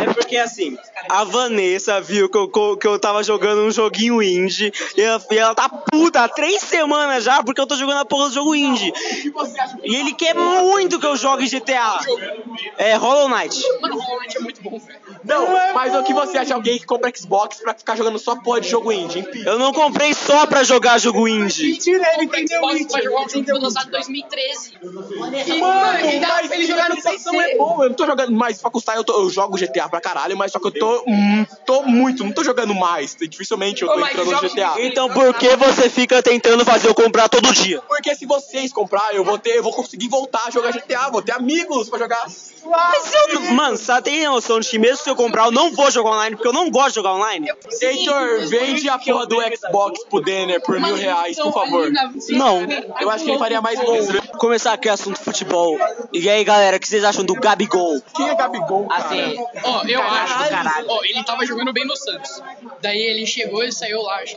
[0.00, 0.76] É porque assim,
[1.08, 5.38] a Vanessa viu que eu, que eu tava jogando um joguinho indie e ela, e
[5.38, 8.54] ela tá puta há três semanas já porque eu tô jogando a porra do jogo
[8.54, 8.92] indie.
[9.82, 11.98] E ele quer muito que eu jogue GTA.
[12.76, 13.62] É Hollow Knight.
[13.80, 15.00] Mano, o Hollow Knight é muito bom, velho.
[15.24, 18.36] Não, mas o que você acha de alguém que compra Xbox pra ficar jogando só
[18.36, 19.18] porra de jogo indie?
[19.20, 19.26] hein?
[19.46, 21.72] Eu não comprei só pra jogar jogo indie.
[21.72, 24.72] Mentira, ele O Xbox vai jogar um jogo que foi lançado em 2013.
[25.60, 27.30] Mano, ele ele jogar no PC.
[27.30, 28.60] Não é bom, eu não tô jogando mais.
[28.60, 31.04] Pra custar, eu, tô- eu jogo GTA pra caralho, mas só que eu tô.
[31.06, 33.16] hum, tô muito, não tô jogando mais.
[33.16, 34.74] Dificilmente eu tô Ô, entrando no GTA.
[34.78, 37.80] Então por que você fica tentando fazer eu comprar todo dia?
[37.88, 41.22] Porque se vocês comprar, eu vou ter, eu vou conseguir voltar a jogar GTA, vou
[41.22, 42.26] ter amigos pra jogar.
[42.64, 43.52] Mas eu não...
[43.54, 46.36] Mano, você tem noção de que mesmo se eu comprar, eu não vou jogar online,
[46.36, 47.48] porque eu não gosto de jogar online?
[47.92, 51.90] Heitor, vende a porra do Xbox pro Denner por mil reais, por favor.
[52.30, 52.60] Não.
[53.00, 53.98] Eu acho que ele faria mais bom.
[54.38, 55.78] Começar aqui o assunto futebol.
[56.12, 58.00] E aí, galera, o que vocês acham do Gabigol?
[58.14, 58.86] Quem é Gabigol?
[58.88, 59.04] cara?
[59.04, 60.48] Assim, Ó, eu acho.
[60.48, 60.86] caralho.
[60.88, 62.42] Ó, ele tava jogando bem no Santos.
[62.80, 64.16] Daí ele chegou e saiu lá.
[64.16, 64.36] Acho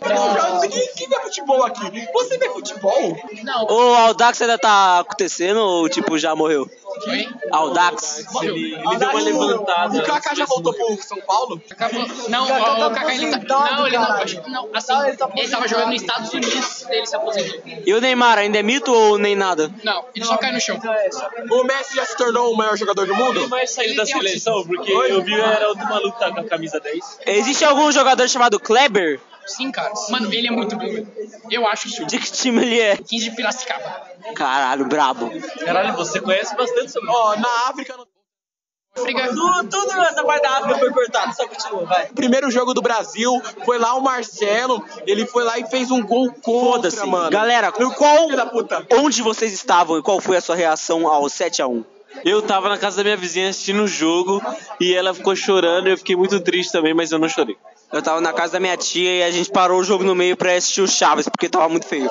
[0.70, 2.08] Quem, quem vê futebol aqui?
[2.13, 3.18] Você vê futebol?
[3.44, 6.70] Não, O Aldax ainda tá acontecendo ou, tipo, já morreu?
[7.01, 7.27] Foi?
[7.51, 8.25] Aldax?
[8.41, 9.97] Ele, ele deu uma levantada.
[9.97, 11.62] O Kaká já voltou pro São Paulo?
[11.69, 12.05] Acabou.
[12.29, 13.71] Não, ó, o Kaká ele tá.
[13.71, 14.12] Não, ele não.
[14.12, 14.69] Acho que não.
[14.73, 17.62] Assim, ele tava jogando nos Estados Unidos, ele se aposentou.
[17.86, 19.71] E o Neymar ainda é mito ou nem nada?
[19.84, 20.79] Não, ele só cai no chão.
[21.51, 23.41] O Messi já se tornou o maior jogador do mundo?
[23.41, 26.79] Ele vai sair da seleção, porque eu vi era outro maluco tá com a camisa
[26.79, 27.19] 10.
[27.25, 29.19] Existe algum jogador chamado Kleber?
[29.45, 29.93] Sim, cara.
[30.10, 30.86] Mano, ele é muito bom.
[31.49, 32.05] Eu acho isso.
[32.05, 32.97] De que time ele é?
[32.97, 34.01] 15 de Piracicaba.
[34.36, 35.31] Caralho, brabo.
[35.63, 38.08] Caralho, você conhece bastante sobre Ó, na África, no
[38.97, 39.27] África.
[39.27, 42.08] Tudo, tudo nessa parte da África foi cortado, só continua, vai.
[42.08, 46.31] primeiro jogo do Brasil, foi lá o Marcelo, ele foi lá e fez um gol
[46.31, 47.05] contra, Foda-se.
[47.05, 47.29] mano.
[47.29, 48.88] Galera, qual, da puta.
[48.93, 51.84] onde vocês estavam e qual foi a sua reação ao 7x1?
[52.23, 54.41] Eu tava na casa da minha vizinha assistindo o jogo
[54.79, 57.58] e ela ficou chorando e eu fiquei muito triste também, mas eu não chorei.
[57.91, 60.36] Eu tava na casa da minha tia e a gente parou o jogo no meio
[60.36, 62.10] pra assistir o Chaves, porque tava muito feio.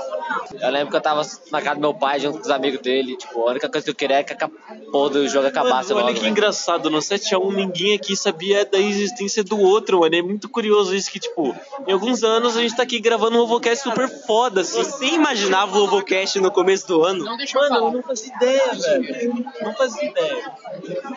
[0.60, 3.16] Eu lembro que eu tava na casa do meu pai, junto com os amigos dele.
[3.16, 4.48] Tipo, a única coisa que eu queria é que a
[4.90, 6.06] porra do jogo acabasse Mano, logo.
[6.06, 6.30] olha que velho.
[6.32, 10.14] engraçado, no 7x1 ninguém aqui sabia da existência do outro, mano.
[10.14, 11.54] É muito curioso isso que, tipo,
[11.86, 14.82] em alguns anos a gente tá aqui gravando um Ovocast super foda, assim.
[14.82, 17.24] Você imaginava o Ovocast no começo do ano?
[17.24, 17.90] Não deixa eu falar.
[17.92, 19.44] não fazia ideia, velho.
[19.62, 20.52] Não fazia ideia.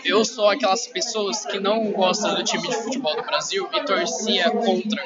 [0.06, 4.50] Eu sou aquelas pessoas que não gostam do time de futebol do Brasil e torcia
[4.52, 5.04] contra.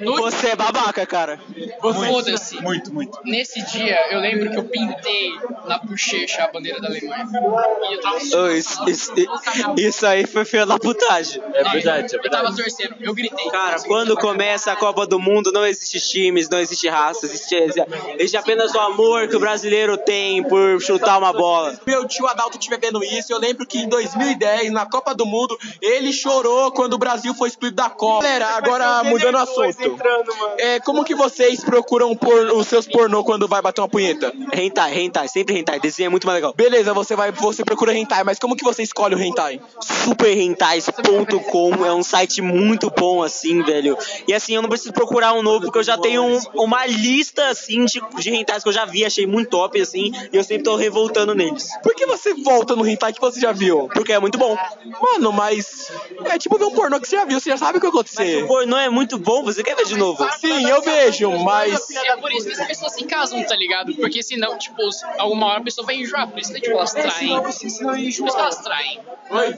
[0.00, 1.40] No- Você é babaca, cara.
[1.80, 2.60] Foda-se.
[2.62, 3.18] Muito, muito.
[3.24, 5.32] Nesse dia, eu lembro que eu pintei
[5.66, 7.26] na bochecha a bandeira da Alemanha.
[7.90, 9.12] E eu tava Ô, isso, isso,
[9.76, 11.42] isso aí foi feio da putagem.
[11.52, 12.62] É verdade, é Eu tava verdade.
[12.62, 13.50] torcendo, eu gritei.
[13.50, 17.54] Cara, quando começa a Copa do Mundo, não existe times, não existe raça, existe,
[18.18, 21.78] existe apenas o amor que o brasileiro tem por chutar uma bola.
[21.86, 25.58] Meu tio Adalto estiver vendo isso, eu lembro que em 2010, na Copa do Mundo,
[25.82, 28.22] ele chorou quando o Brasil foi excluído da Copa.
[28.22, 29.98] Galera, agora mudando o assunto.
[30.58, 34.32] É, como que vocês procuram por, os seus pornô quando vai bater uma punheta?
[34.52, 36.52] Hentai, hentai, sempre hentai, desenho é muito mais legal.
[36.54, 39.60] Beleza, você vai, você procura hentai, mas como que você escolhe o hentai?
[39.80, 43.96] superrentais.com é um site muito bom assim, velho.
[44.28, 47.48] E assim, eu não preciso procurar um novo porque eu já tenho um- uma lista
[47.48, 50.64] assim de, de rentais que eu já vi, achei muito top assim, e eu sempre
[50.64, 51.68] tô revoltando neles.
[51.82, 53.88] Por que você volta no hentai que você já viu?
[53.94, 54.56] Porque é muito bom.
[55.00, 55.90] Mano, mas
[56.26, 57.90] é tipo ver um pornô que você já viu, você já sabe o que vai
[57.90, 58.44] acontecer.
[58.44, 60.26] O pornô é muito bom, você quer ver de novo?
[60.40, 63.94] Sim, eu vejo, mas É por isso que as pessoas se casam, tá ligado?
[63.94, 64.76] Porque senão, tipo,
[65.18, 66.28] alguma hora a pessoa vai enjoar.
[66.28, 67.40] Por isso que, tipo, elas traem.
[67.40, 69.00] Por isso que elas traem.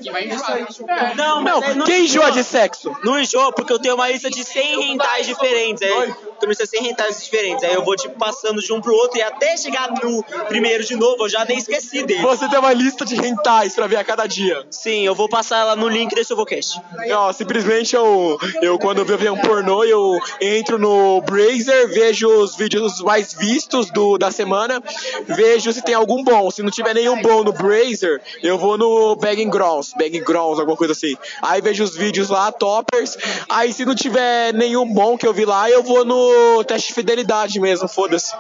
[0.03, 1.17] Que vai enjoar.
[1.17, 2.95] Não, não, mas aí quem enjoa de sexo?
[3.05, 5.83] Não enjoa, porque eu tenho uma lista de 100 rentais diferentes.
[5.83, 7.65] Aí, uma lista de 100 rentais diferentes.
[7.65, 10.95] Aí eu vou, tipo, passando de um pro outro e até chegar no primeiro de
[10.95, 12.23] novo, eu já nem esqueci dele.
[12.23, 14.67] Você tem uma lista de hentais pra ver a cada dia.
[14.71, 16.81] Sim, eu vou passar ela no link desse Ovocast.
[17.13, 22.57] Ó, simplesmente eu, eu quando eu ver um pornô, eu entro no Brazer, vejo os
[22.57, 24.83] vídeos mais vistos do, da semana,
[25.29, 26.51] vejo se tem algum bom.
[26.51, 30.77] Se não tiver nenhum bom no Brazer, eu vou no Bagging Grounds, Bagging Grounds, alguma
[30.77, 31.16] coisa assim.
[31.40, 33.16] Aí vejo os vídeos lá, toppers.
[33.49, 36.95] Aí se não tiver nenhum bom que eu vi lá, eu vou no teste de
[36.95, 38.35] fidelidade mesmo, foda-se.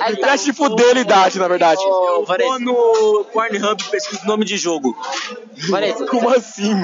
[0.00, 0.28] Aí tá.
[0.28, 1.82] Teste de fidelidade, na verdade.
[1.82, 4.96] Eu vou no Pornhub e pesquiso nome de jogo.
[5.68, 6.74] Vanessa, Como assim?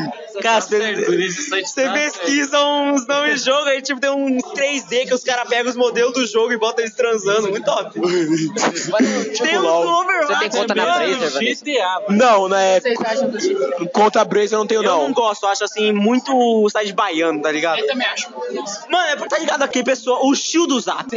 [0.40, 5.07] Cara, Tá certo, você tá pesquisa uns nomes de jogo, aí tipo tem uns 3D
[5.07, 7.49] que os caras pegam os modelos do jogo e botam eles transando.
[7.51, 8.01] Muito top.
[9.42, 9.85] Tem LOL.
[9.85, 10.27] no Overwatch.
[10.27, 11.16] Você tem conta na mano.
[11.18, 11.57] Brazer?
[11.57, 12.03] GTA.
[12.09, 12.81] Não, né?
[12.81, 13.57] Vocês acham do X?
[13.92, 15.12] Contra Brazer eu não tenho Eu não não.
[15.12, 17.79] gosto, eu acho assim, muito site baiano, tá ligado?
[17.81, 18.31] Eu também acho.
[18.88, 20.27] Mano, é, tá ligado aqui, pessoal?
[20.27, 21.09] O Shield do Zap.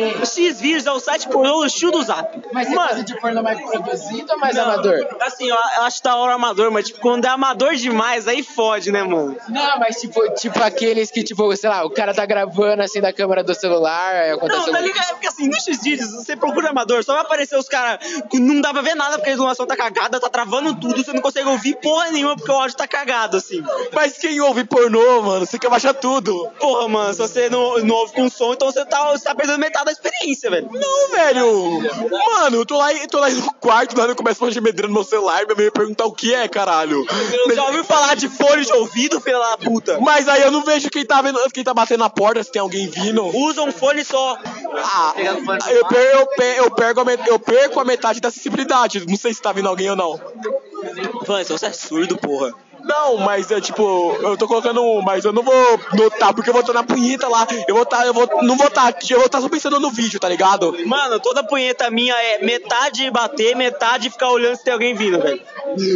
[0.55, 2.41] O X-Vídeos é o site pornô do Shield do Zap.
[2.53, 5.05] Mas você Mano, de pornô mais produzido ou mais amador?
[5.19, 8.91] Assim, eu, eu acho da hora amador, mas tipo, quando é amador demais, aí fode,
[8.91, 9.35] né, mano?
[9.49, 13.11] Não, mas tipo, tipo aqueles que, tipo, sei lá, o cara tá gravando assim da
[13.11, 15.09] câmera do celular, aí acontece Não, tá ligado?
[15.09, 18.71] Porque assim, no X-Vídeos, você procura amador, só vai aparecer os caras que não dá
[18.71, 21.75] pra ver nada porque a iluminação tá cagada, tá travando tudo, você não consegue ouvir
[21.81, 23.61] porra nenhuma porque o áudio tá cagado, assim.
[23.93, 26.49] Mas quem ouve pornô, mano, você quer baixar tudo.
[26.59, 29.59] Porra, mano, se você não, não ouve com som, então você tá, você tá perdendo
[29.59, 30.69] metade da experiência, velho.
[30.71, 32.09] Não, velho.
[32.09, 35.43] Mano, eu tô lá, tô lá no quarto, nada, começa a gemedeira no meu celular,
[35.45, 37.03] minha mãe perguntar o que é, caralho.
[37.45, 39.99] Você já ouviu falar de fone de ouvido, filha da puta?
[40.01, 42.61] Mas aí eu não vejo quem tá vendo, quem tá batendo na porta, se tem
[42.61, 43.25] alguém vindo.
[43.25, 44.37] Usa um fone só.
[44.77, 49.05] Ah, eu, per, eu, per, eu, perco a met- eu perco a metade da acessibilidade.
[49.07, 50.19] Não sei se tá vindo alguém ou não.
[51.27, 52.53] Mano, você é surdo, porra.
[52.85, 56.53] Não, mas é tipo, eu tô colocando um, mas eu não vou notar, porque eu
[56.53, 57.47] vou estar na punheta lá.
[57.67, 59.89] Eu vou estar, eu vou, não vou estar aqui, eu vou estar só pensando no
[59.89, 60.75] vídeo, tá ligado?
[60.85, 65.41] Mano, toda punheta minha é metade bater, metade ficar olhando se tem alguém vindo, velho.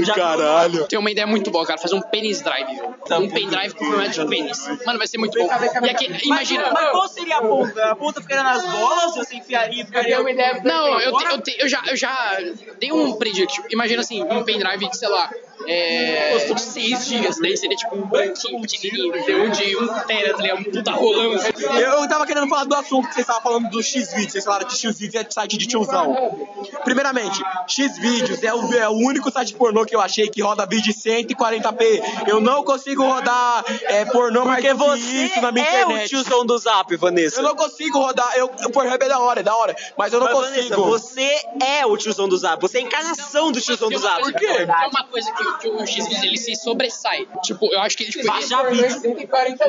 [0.04, 0.88] Já- Caralho.
[0.88, 1.80] Tem uma ideia muito boa, cara.
[1.80, 2.80] Fazer um pênis drive.
[3.12, 4.68] Um pendrive com formato de pênis.
[4.86, 5.48] Mano, vai ser muito bom.
[5.86, 6.70] E aqui, imagina.
[6.74, 7.86] Mas qual seria a ponta?
[7.92, 10.20] A ponta ficaria nas bolas, você enfiaria, ficaria...
[10.20, 12.38] uma ideia Não, eu, te- eu, te- eu já, eu já
[12.80, 13.62] dei um predict.
[13.70, 15.30] Imagina assim, um pendrive de, sei lá,
[15.68, 17.38] é, de 6 gigas.
[17.40, 20.60] Daí seria tipo um branquinho pequenininho, de um tera, tá ligado?
[20.60, 21.40] Um puta rolando.
[21.76, 24.32] Eu, eu tava querendo falar do assunto que vocês estavam falando do X-Vídeos.
[24.32, 26.48] Vocês falaram que X-Vídeos é de site de tiozão.
[26.84, 30.92] Primeiramente, X-Vídeos é o, é o único site pornô que eu achei que roda vídeo
[30.92, 32.28] em 140p.
[32.28, 36.06] Eu não consigo rodar é, pornô mais Porque você isso na minha é internet.
[36.06, 37.40] o tiozão do Zap, Vanessa.
[37.40, 38.32] Eu não consigo rodar.
[38.36, 39.76] Eu, o Pornhub é da hora, é da hora.
[39.98, 40.70] Mas eu não Mas, consigo.
[40.70, 42.62] Vanessa, você é o tiozão do Zap.
[42.62, 44.22] Você é a encarnação do tiozão do Zap.
[44.22, 44.46] Por quê?
[44.46, 47.28] É uma coisa que, que o X ele se sobressai.
[47.44, 49.16] Tipo, eu acho que tipo, ele, Baixa vídeo.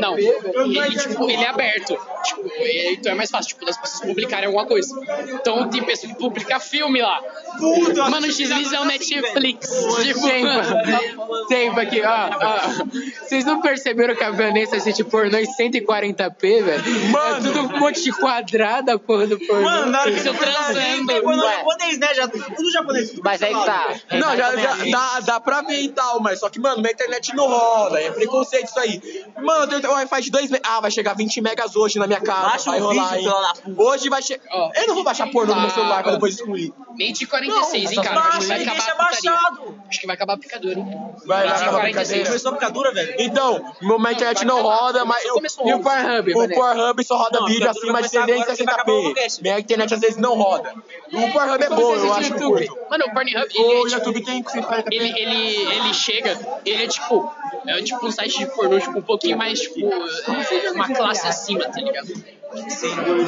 [0.01, 1.97] Não, ele, tipo, ele é aberto.
[2.25, 4.95] Tipo, ele- então é mais fácil, tipo, das pessoas publicarem alguma coisa.
[5.29, 7.21] Então tem pessoa que publica filme lá.
[7.59, 9.69] Puta, Mano, o X-Vídeos é o Netflix.
[10.03, 12.61] Tipo, Tempo, tempo aqui, ó, ó.
[13.27, 16.83] Vocês não perceberam que a Vanessa assiste pornô em 140p, velho?
[17.11, 17.37] Mano.
[17.49, 19.63] É tudo um monte de quadrada, porra do pornô.
[19.63, 21.13] Mano, na hora que você Tô transando.
[21.13, 21.57] Ué.
[21.57, 22.15] japonês, né?
[22.15, 23.11] Já, tudo japonês.
[23.11, 23.95] tudo Mas aí que tá.
[24.13, 27.35] Não, já, já dá, dá pra ver e tal, mas só que, mano, minha internet
[27.35, 29.01] não roda, é preconceito isso aí.
[29.41, 30.71] Mano, eu tenho Wi-Fi de 2 megas.
[30.71, 32.49] Ah, vai chegar 20 megas hoje na minha casa.
[32.49, 33.31] Baixa vai um rolar, vídeo,
[33.67, 33.75] hein?
[33.79, 34.43] Hoje vai chegar.
[34.75, 36.73] Eu não vou baixar pornô no meu celular pra depois excluir.
[36.97, 38.21] Meio de 46, hein, cara?
[38.21, 39.75] Acho que baixa vai acabar baixado.
[39.89, 40.87] Acho que vai acabar a picadura, hein?
[41.27, 41.83] Vai, vai acabar a 46.
[41.83, 42.27] brincadeira.
[42.27, 43.15] Começou a picadura, velho.
[43.19, 45.41] Então, meu- minha internet não roda, mas e o.
[45.81, 48.93] Pornhub, o Pornhub só roda Não, vídeo acima de vai começar agora que vai acabar
[48.93, 49.03] o 360p.
[49.05, 49.43] podcast.
[49.43, 50.75] Minha internet às vezes não roda.
[51.13, 52.31] O Pornhub é bom, eu acho.
[52.91, 53.89] Mano, o Pornhub, ele O é tipo...
[53.89, 54.85] YouTube tem 140p.
[54.93, 57.33] Ele, ele, ele chega, ele é tipo,
[57.67, 59.91] é tipo um site de pornô, tipo, um pouquinho mais, tipo,
[60.75, 62.40] uma classe acima, tá ligado?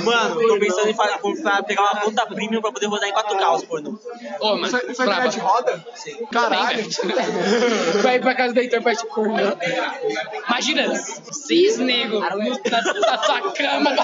[0.04, 3.64] Mano, tô pensando em comprar- pegar uma conta premium pra poder rodar em 4K os
[3.64, 3.98] pornô.
[4.40, 5.26] Ô, Sua sua brava.
[5.26, 5.84] internet roda?
[6.32, 6.84] Caralho.
[8.02, 9.34] Vai pra casa da te pornô.
[10.48, 10.94] Imagina,
[11.30, 13.90] seis negros na, na tua cama,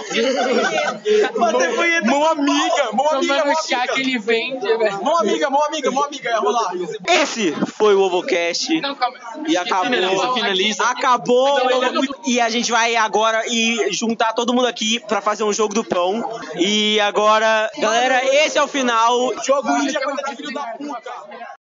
[2.05, 4.01] Mão amiga, mão amiga, tomando mão chá que amiga.
[4.01, 5.03] ele vende, velho.
[5.05, 6.73] Mão amiga, mão amiga, mão amiga, ia rolar.
[7.09, 8.81] Esse foi o Ovocast.
[8.81, 9.19] Não, calma.
[9.47, 10.35] E acabou.
[10.35, 10.85] Finaliza.
[10.85, 11.57] Acabou.
[11.57, 12.05] Acabou.
[12.27, 15.83] E a gente vai agora e juntar todo mundo aqui pra fazer um jogo do
[15.83, 16.23] pão.
[16.57, 19.33] E agora, galera, esse é o final.
[19.45, 21.58] Jogo índia contra filho da puta.